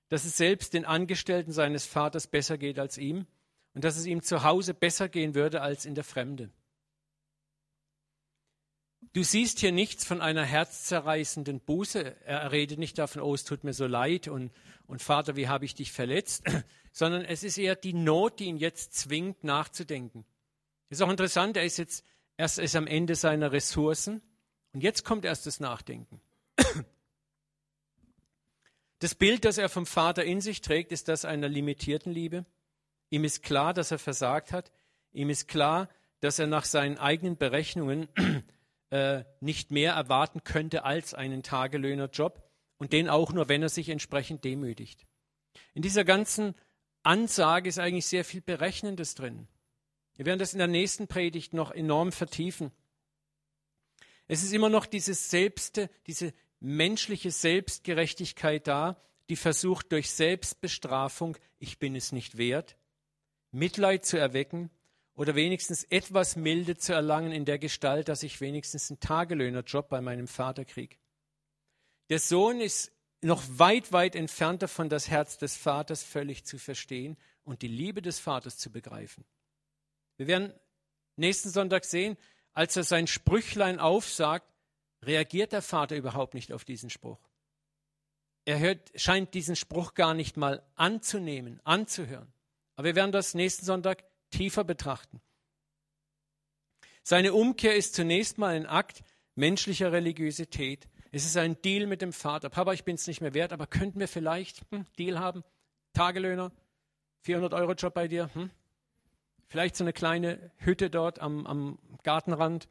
[0.09, 3.27] dass es selbst den Angestellten seines Vaters besser geht als ihm
[3.75, 6.51] und dass es ihm zu Hause besser gehen würde als in der Fremde.
[9.13, 12.17] Du siehst hier nichts von einer herzzerreißenden Buße.
[12.25, 14.53] Er redet nicht davon, oh, es tut mir so leid und,
[14.87, 16.45] und Vater, wie habe ich dich verletzt,
[16.93, 20.25] sondern es ist eher die Not, die ihn jetzt zwingt, nachzudenken.
[20.91, 22.05] Ist auch interessant, er ist jetzt
[22.37, 24.23] erst ist am Ende seiner Ressourcen
[24.73, 26.21] und jetzt kommt erst das Nachdenken.
[29.03, 32.45] Das Bild, das er vom Vater in sich trägt, ist das einer limitierten Liebe.
[33.09, 34.71] Ihm ist klar, dass er versagt hat.
[35.13, 35.89] Ihm ist klar,
[36.21, 38.09] dass er nach seinen eigenen Berechnungen
[38.91, 42.43] äh, nicht mehr erwarten könnte als einen Tagelöhnerjob
[42.79, 45.07] und den auch nur, wenn er sich entsprechend demütigt.
[45.75, 46.55] In dieser ganzen
[47.03, 49.49] Ansage ist eigentlich sehr viel Berechnendes drin.
[50.17, 52.73] Wir werden das in der nächsten Predigt noch enorm vertiefen.
[54.29, 61.79] Es ist immer noch dieses Selbste, diese menschliche Selbstgerechtigkeit da, die versucht durch Selbstbestrafung, ich
[61.79, 62.77] bin es nicht wert,
[63.51, 64.71] Mitleid zu erwecken
[65.21, 70.01] oder wenigstens etwas Milde zu erlangen in der Gestalt, dass ich wenigstens einen Tagelöhnerjob bei
[70.01, 70.97] meinem Vater kriege.
[72.09, 72.91] Der Sohn ist
[73.21, 78.01] noch weit, weit entfernt davon, das Herz des Vaters völlig zu verstehen und die Liebe
[78.01, 79.27] des Vaters zu begreifen.
[80.17, 80.55] Wir werden
[81.17, 82.17] nächsten Sonntag sehen,
[82.55, 84.51] als er sein Sprüchlein aufsagt,
[85.03, 87.21] reagiert der Vater überhaupt nicht auf diesen Spruch.
[88.47, 92.33] Er hört, scheint diesen Spruch gar nicht mal anzunehmen, anzuhören.
[92.77, 95.21] Aber wir werden das nächsten Sonntag tiefer betrachten.
[97.03, 99.03] Seine Umkehr ist zunächst mal ein Akt
[99.35, 100.89] menschlicher Religiosität.
[101.13, 102.51] Es ist ein Deal mit dem Vater.
[102.51, 105.43] Papa, ich bin es nicht mehr wert, aber könnten wir vielleicht einen hm, Deal haben?
[105.93, 106.53] Tagelöhner,
[107.23, 108.51] 400 Euro Job bei dir, hm?
[109.49, 112.69] vielleicht so eine kleine Hütte dort am, am Gartenrand.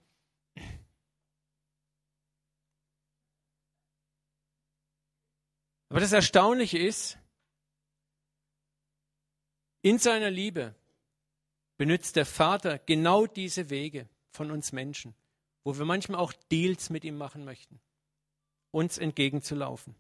[5.89, 7.18] Aber das Erstaunliche ist,
[9.82, 10.76] in seiner Liebe
[11.80, 15.16] benutzt der Vater genau diese Wege von uns Menschen,
[15.64, 17.80] wo wir manchmal auch Deals mit ihm machen möchten,
[18.72, 19.96] uns entgegenzulaufen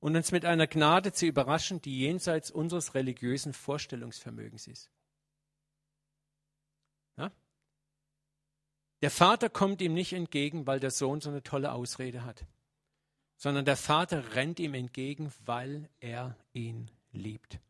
[0.00, 4.90] und uns mit einer Gnade zu überraschen, die jenseits unseres religiösen Vorstellungsvermögens ist.
[7.16, 7.30] Ja?
[9.00, 12.44] Der Vater kommt ihm nicht entgegen, weil der Sohn so eine tolle Ausrede hat,
[13.36, 17.60] sondern der Vater rennt ihm entgegen, weil er ihn liebt.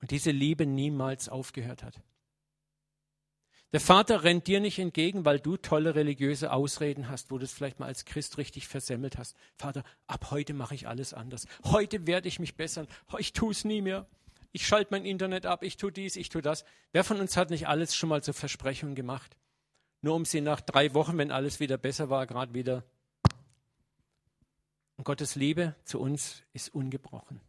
[0.00, 2.00] Und diese Liebe niemals aufgehört hat.
[3.72, 7.52] Der Vater rennt dir nicht entgegen, weil du tolle religiöse Ausreden hast, wo du es
[7.52, 9.36] vielleicht mal als Christ richtig versemmelt hast.
[9.56, 11.46] Vater, ab heute mache ich alles anders.
[11.64, 12.86] Heute werde ich mich bessern.
[13.18, 14.06] Ich tue es nie mehr.
[14.52, 15.62] Ich schalte mein Internet ab.
[15.62, 16.64] Ich tue dies, ich tue das.
[16.92, 19.36] Wer von uns hat nicht alles schon mal zur Versprechung gemacht?
[20.00, 22.84] Nur um sie nach drei Wochen, wenn alles wieder besser war, gerade wieder.
[24.96, 27.40] Und Gottes Liebe zu uns ist ungebrochen.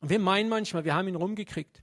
[0.00, 1.82] Und wir meinen manchmal, wir haben ihn rumgekriegt.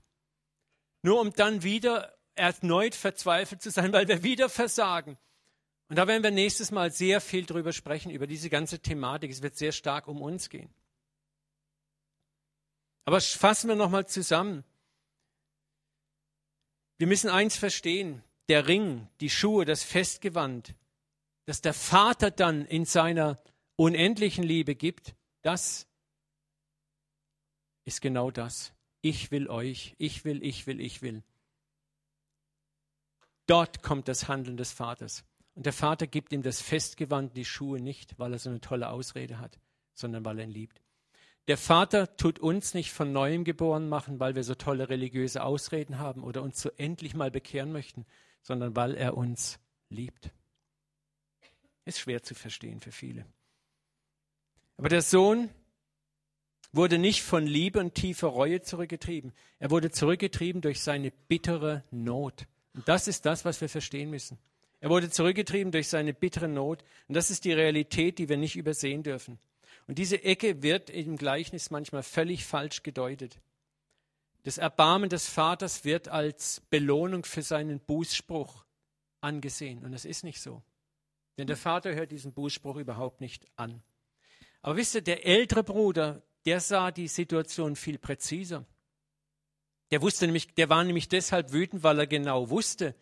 [1.02, 5.16] Nur um dann wieder erneut verzweifelt zu sein, weil wir wieder versagen.
[5.88, 9.30] Und da werden wir nächstes Mal sehr viel drüber sprechen, über diese ganze Thematik.
[9.30, 10.72] Es wird sehr stark um uns gehen.
[13.04, 14.64] Aber fassen wir nochmal zusammen.
[16.98, 18.22] Wir müssen eins verstehen.
[18.48, 20.74] Der Ring, die Schuhe, das Festgewand,
[21.46, 23.38] das der Vater dann in seiner
[23.76, 25.86] unendlichen Liebe gibt, das
[27.84, 28.72] ist genau das.
[29.00, 31.22] Ich will euch, ich will, ich will, ich will.
[33.46, 35.24] Dort kommt das Handeln des Vaters.
[35.54, 38.88] Und der Vater gibt ihm das Festgewand, die Schuhe nicht, weil er so eine tolle
[38.88, 39.58] Ausrede hat,
[39.94, 40.80] sondern weil er ihn liebt.
[41.46, 45.98] Der Vater tut uns nicht von neuem geboren machen, weil wir so tolle religiöse Ausreden
[45.98, 48.06] haben oder uns so endlich mal bekehren möchten,
[48.42, 49.58] sondern weil er uns
[49.90, 50.30] liebt.
[51.84, 53.26] Ist schwer zu verstehen für viele.
[54.78, 55.50] Aber der Sohn
[56.72, 59.32] wurde nicht von Liebe und tiefer Reue zurückgetrieben.
[59.58, 62.46] Er wurde zurückgetrieben durch seine bittere Not.
[62.74, 64.38] Und das ist das, was wir verstehen müssen.
[64.80, 66.84] Er wurde zurückgetrieben durch seine bittere Not.
[67.08, 69.38] Und das ist die Realität, die wir nicht übersehen dürfen.
[69.86, 73.38] Und diese Ecke wird im Gleichnis manchmal völlig falsch gedeutet.
[74.42, 78.64] Das Erbarmen des Vaters wird als Belohnung für seinen Bußspruch
[79.20, 79.82] angesehen.
[79.84, 80.62] Und das ist nicht so.
[81.38, 83.82] Denn der Vater hört diesen Bußspruch überhaupt nicht an.
[84.60, 88.66] Aber wisst ihr, der ältere Bruder, der sah die Situation viel präziser.
[89.94, 92.96] Der wusste nämlich, der war nämlich deshalb wütend, weil er genau wusste,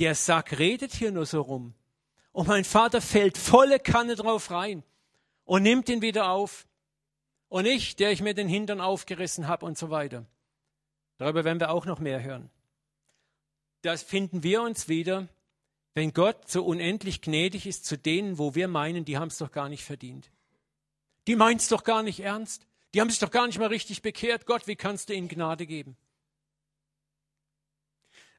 [0.00, 1.74] der Sack redet hier nur so rum.
[2.32, 4.82] Und mein Vater fällt volle Kanne drauf rein
[5.44, 6.66] und nimmt ihn wieder auf.
[7.48, 10.26] Und ich, der ich mir den Hintern aufgerissen habe und so weiter.
[11.18, 12.50] Darüber werden wir auch noch mehr hören.
[13.82, 15.28] Das finden wir uns wieder,
[15.94, 19.52] wenn Gott so unendlich gnädig ist zu denen, wo wir meinen, die haben es doch
[19.52, 20.32] gar nicht verdient.
[21.28, 22.66] Die meinen es doch gar nicht ernst.
[22.92, 24.46] Die haben sich doch gar nicht mal richtig bekehrt.
[24.46, 25.96] Gott, wie kannst du ihnen Gnade geben?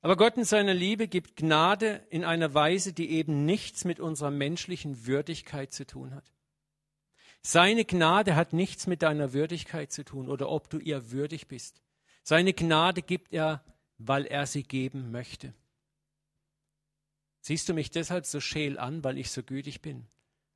[0.02, 4.32] Aber Gott in seiner Liebe gibt Gnade in einer Weise, die eben nichts mit unserer
[4.32, 6.32] menschlichen Würdigkeit zu tun hat.
[7.42, 11.82] Seine Gnade hat nichts mit deiner Würdigkeit zu tun oder ob du ihr würdig bist.
[12.24, 13.64] Seine Gnade gibt er,
[13.98, 15.54] weil er sie geben möchte.
[17.42, 20.08] Siehst du mich deshalb so scheel an, weil ich so gütig bin?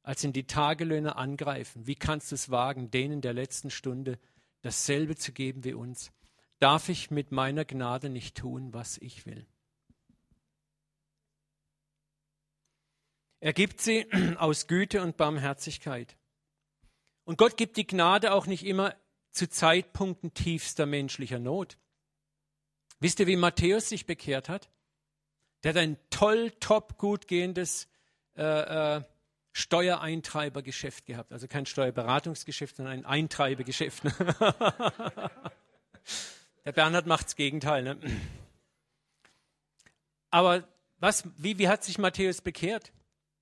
[0.04, 1.88] als ihn die Tagelöhner angreifen.
[1.88, 4.20] Wie kannst du es wagen, denen der letzten Stunde
[4.62, 6.12] dasselbe zu geben wie uns?
[6.60, 9.46] Darf ich mit meiner Gnade nicht tun, was ich will?
[13.40, 16.16] Er gibt sie aus Güte und Barmherzigkeit.
[17.26, 18.96] Und Gott gibt die Gnade auch nicht immer
[19.32, 21.78] zu Zeitpunkten tiefster menschlicher Not.
[23.00, 24.70] Wisst ihr, wie Matthäus sich bekehrt hat?
[25.64, 27.90] Der hat ein toll, top, gut gehendes
[28.38, 29.04] äh, äh,
[29.52, 31.34] Steuereintreibergeschäft gehabt.
[31.34, 34.04] Also kein Steuerberatungsgeschäft, sondern ein Eintreibegeschäft.
[36.66, 37.84] Der Bernhard macht das Gegenteil.
[37.84, 37.98] Ne?
[40.30, 40.68] Aber
[41.00, 42.92] was, wie, wie hat sich Matthäus bekehrt?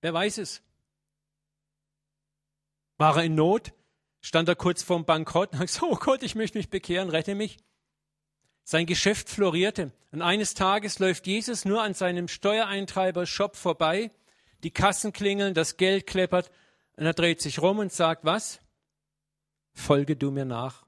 [0.01, 0.61] Wer weiß es?
[2.97, 3.73] War er in Not?
[4.21, 7.35] Stand er kurz vorm Bankrott und hat gesagt, oh Gott, ich möchte mich bekehren, rette
[7.35, 7.57] mich.
[8.63, 9.91] Sein Geschäft florierte.
[10.11, 14.11] Und eines Tages läuft Jesus nur an seinem Steuereintreiber-Shop vorbei
[14.63, 16.51] die Kassen klingeln, das Geld kleppert
[16.95, 18.59] und er dreht sich rum und sagt, was?
[19.73, 20.85] Folge du mir nach.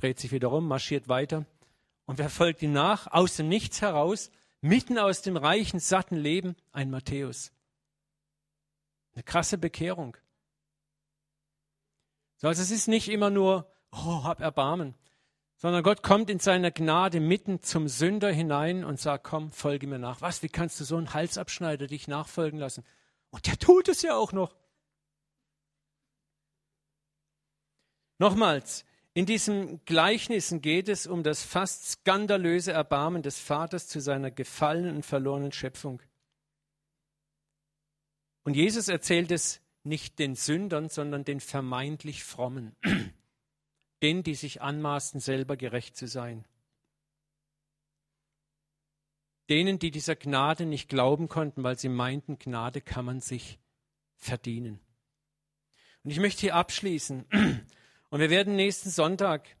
[0.00, 1.44] Dreht sich wieder rum, marschiert weiter.
[2.06, 3.06] Und wer folgt ihm nach?
[3.08, 4.30] Aus dem Nichts heraus,
[4.62, 7.52] mitten aus dem reichen, satten Leben, ein Matthäus.
[9.12, 10.16] Eine krasse Bekehrung.
[12.38, 14.94] So, also es ist nicht immer nur, oh, hab Erbarmen,
[15.56, 19.98] sondern Gott kommt in seiner Gnade mitten zum Sünder hinein und sagt, komm, folge mir
[19.98, 20.22] nach.
[20.22, 22.86] Was, wie kannst du so einen Halsabschneider dich nachfolgen lassen?
[23.28, 24.56] Und der tut es ja auch noch.
[28.16, 28.86] Nochmals,
[29.20, 34.96] in diesen Gleichnissen geht es um das fast skandalöse Erbarmen des Vaters zu seiner gefallenen
[34.96, 36.00] und verlorenen Schöpfung.
[38.44, 42.74] Und Jesus erzählt es nicht den Sündern, sondern den vermeintlich Frommen
[44.02, 46.46] denen, die sich anmaßen, selber gerecht zu sein.
[49.50, 53.58] Denen, die dieser Gnade nicht glauben konnten, weil sie meinten, Gnade kann man sich
[54.16, 54.80] verdienen.
[56.04, 57.26] Und ich möchte hier abschließen.
[58.10, 59.56] Und wir werden nächsten Sonntag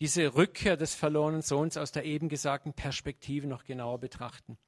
[0.00, 4.58] diese Rückkehr des verlorenen Sohns aus der eben gesagten Perspektive noch genauer betrachten.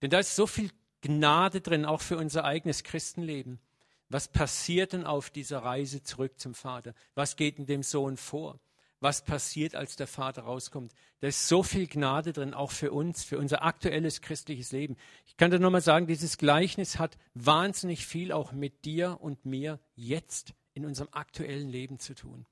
[0.00, 0.70] Denn da ist so viel
[1.02, 3.60] Gnade drin, auch für unser eigenes Christenleben.
[4.08, 6.94] Was passiert denn auf dieser Reise zurück zum Vater?
[7.14, 8.58] Was geht in dem Sohn vor?
[9.00, 10.92] Was passiert, als der Vater rauskommt?
[11.20, 14.96] Da ist so viel Gnade drin, auch für uns, für unser aktuelles christliches Leben.
[15.26, 19.80] Ich kann dir nochmal sagen, dieses Gleichnis hat wahnsinnig viel auch mit dir und mir
[19.94, 22.46] jetzt in unserem aktuellen Leben zu tun.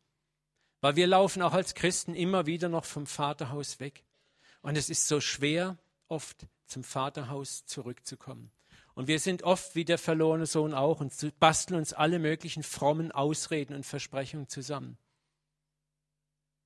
[0.81, 4.05] Weil wir laufen auch als Christen immer wieder noch vom Vaterhaus weg.
[4.62, 5.77] Und es ist so schwer,
[6.09, 8.51] oft zum Vaterhaus zurückzukommen.
[8.95, 13.12] Und wir sind oft wie der verlorene Sohn auch und basteln uns alle möglichen frommen
[13.12, 14.99] Ausreden und Versprechungen zusammen.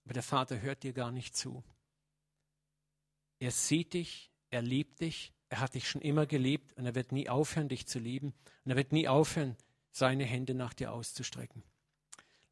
[0.05, 1.63] Aber der Vater hört dir gar nicht zu.
[3.39, 7.13] Er sieht dich, er liebt dich, er hat dich schon immer geliebt und er wird
[7.13, 8.33] nie aufhören, dich zu lieben.
[8.65, 9.57] Und er wird nie aufhören,
[9.93, 11.63] seine Hände nach dir auszustrecken.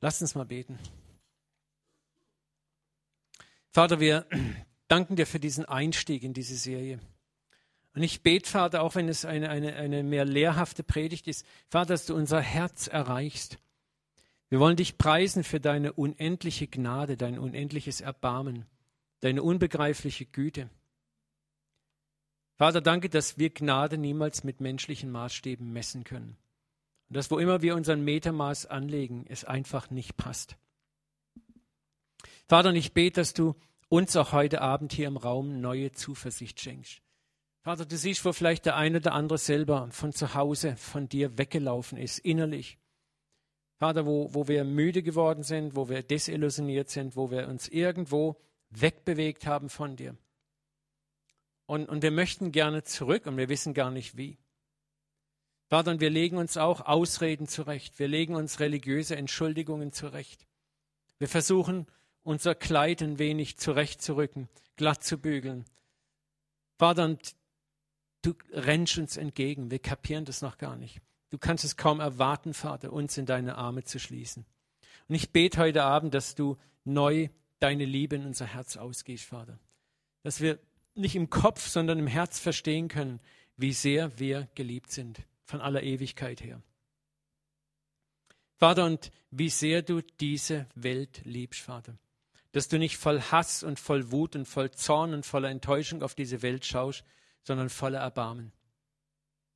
[0.01, 0.79] Lass uns mal beten.
[3.73, 4.27] Vater, wir
[4.89, 7.01] danken dir für diesen Einstieg in diese Serie.
[7.95, 11.95] Und ich bete, Vater, auch wenn es eine, eine, eine mehr lehrhafte Predigt ist, Vater,
[11.95, 13.59] dass du unser Herz erreichst.
[14.49, 18.67] Wir wollen dich preisen für deine unendliche Gnade, dein unendliches Erbarmen,
[19.21, 20.69] deine unbegreifliche Güte.
[22.57, 26.37] Vater, danke, dass wir Gnade niemals mit menschlichen Maßstäben messen können.
[27.11, 30.57] Und dass wo immer wir unseren Metermaß anlegen, es einfach nicht passt.
[32.47, 33.57] Vater, ich bete, dass du
[33.89, 37.03] uns auch heute Abend hier im Raum neue Zuversicht schenkst.
[37.63, 41.37] Vater, du siehst, wo vielleicht der eine oder andere selber von zu Hause von dir
[41.37, 42.79] weggelaufen ist, innerlich.
[43.75, 48.41] Vater, wo, wo wir müde geworden sind, wo wir desillusioniert sind, wo wir uns irgendwo
[48.71, 50.17] wegbewegt haben von dir.
[51.67, 54.39] Und, und wir möchten gerne zurück und wir wissen gar nicht wie.
[55.71, 58.01] Vater, und wir legen uns auch Ausreden zurecht.
[58.01, 60.45] Wir legen uns religiöse Entschuldigungen zurecht.
[61.21, 61.87] Wir versuchen,
[62.25, 65.65] unser Kleid ein wenig zurechtzurücken, glatt zu bügeln.
[66.77, 67.37] Vater, und
[68.23, 69.71] du rennst uns entgegen.
[69.71, 71.01] Wir kapieren das noch gar nicht.
[71.31, 74.45] Du kannst es kaum erwarten, Vater, uns in deine Arme zu schließen.
[75.09, 77.29] Und ich bete heute Abend, dass du neu
[77.61, 79.61] deine Liebe in unser Herz ausgehst, Vater.
[80.25, 80.59] Dass wir
[80.97, 83.21] nicht im Kopf, sondern im Herz verstehen können,
[83.57, 85.21] wie sehr wir geliebt sind,
[85.51, 86.63] von aller Ewigkeit her.
[88.57, 91.99] Vater, und wie sehr du diese Welt liebst, Vater.
[92.53, 96.15] Dass du nicht voll Hass und voll Wut und voll Zorn und voller Enttäuschung auf
[96.15, 97.05] diese Welt schaust,
[97.43, 98.53] sondern voller Erbarmen.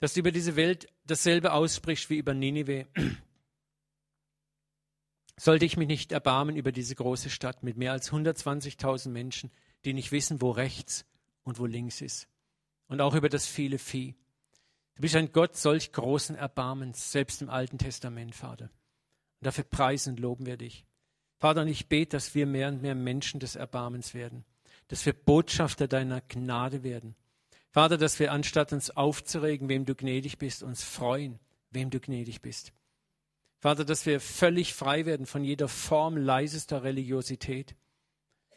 [0.01, 2.87] Dass du über diese Welt dasselbe aussprichst wie über Ninive.
[5.37, 9.51] Sollte ich mich nicht erbarmen über diese große Stadt mit mehr als 120.000 Menschen,
[9.85, 11.05] die nicht wissen, wo rechts
[11.43, 12.29] und wo links ist.
[12.87, 14.15] Und auch über das viele Vieh.
[14.95, 18.65] Du bist ein Gott solch großen Erbarmens, selbst im Alten Testament, Vater.
[18.65, 20.85] Und dafür preisen und loben wir dich.
[21.39, 24.45] Vater, und ich bete, dass wir mehr und mehr Menschen des Erbarmens werden,
[24.89, 27.17] dass wir Botschafter deiner Gnade werden.
[27.71, 31.41] Vater, dass wir anstatt uns aufzuregen, wem du gnädig bist, uns freuen,
[31.71, 32.73] wem du gnädig bist.
[33.59, 37.75] Vater, dass wir völlig frei werden von jeder Form leisester Religiosität,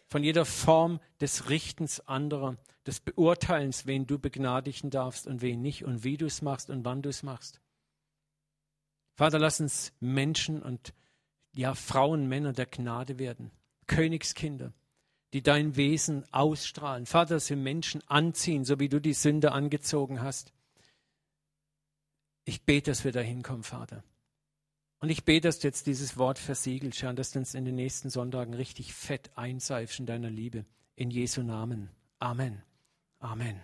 [0.07, 5.83] von jeder Form des Richtens anderer, des Beurteilens, wen du begnadigen darfst und wen nicht
[5.83, 7.59] und wie du es machst und wann du es machst.
[9.15, 10.93] Vater, lass uns Menschen und
[11.53, 13.51] ja Frauen, Männer der Gnade werden,
[13.87, 14.73] Königskinder,
[15.33, 17.05] die dein Wesen ausstrahlen.
[17.05, 20.53] Vater, dass wir Menschen anziehen, so wie du die Sünde angezogen hast.
[22.45, 24.03] Ich bete, dass wir dahin kommen, Vater.
[25.07, 27.75] Und ich bete, dass du jetzt dieses Wort versiegelst, Herr, dass du uns in den
[27.75, 30.65] nächsten Sonntagen richtig fett einseifst in deiner Liebe.
[30.97, 31.87] In Jesu Namen.
[32.19, 32.61] Amen.
[33.19, 33.55] Amen.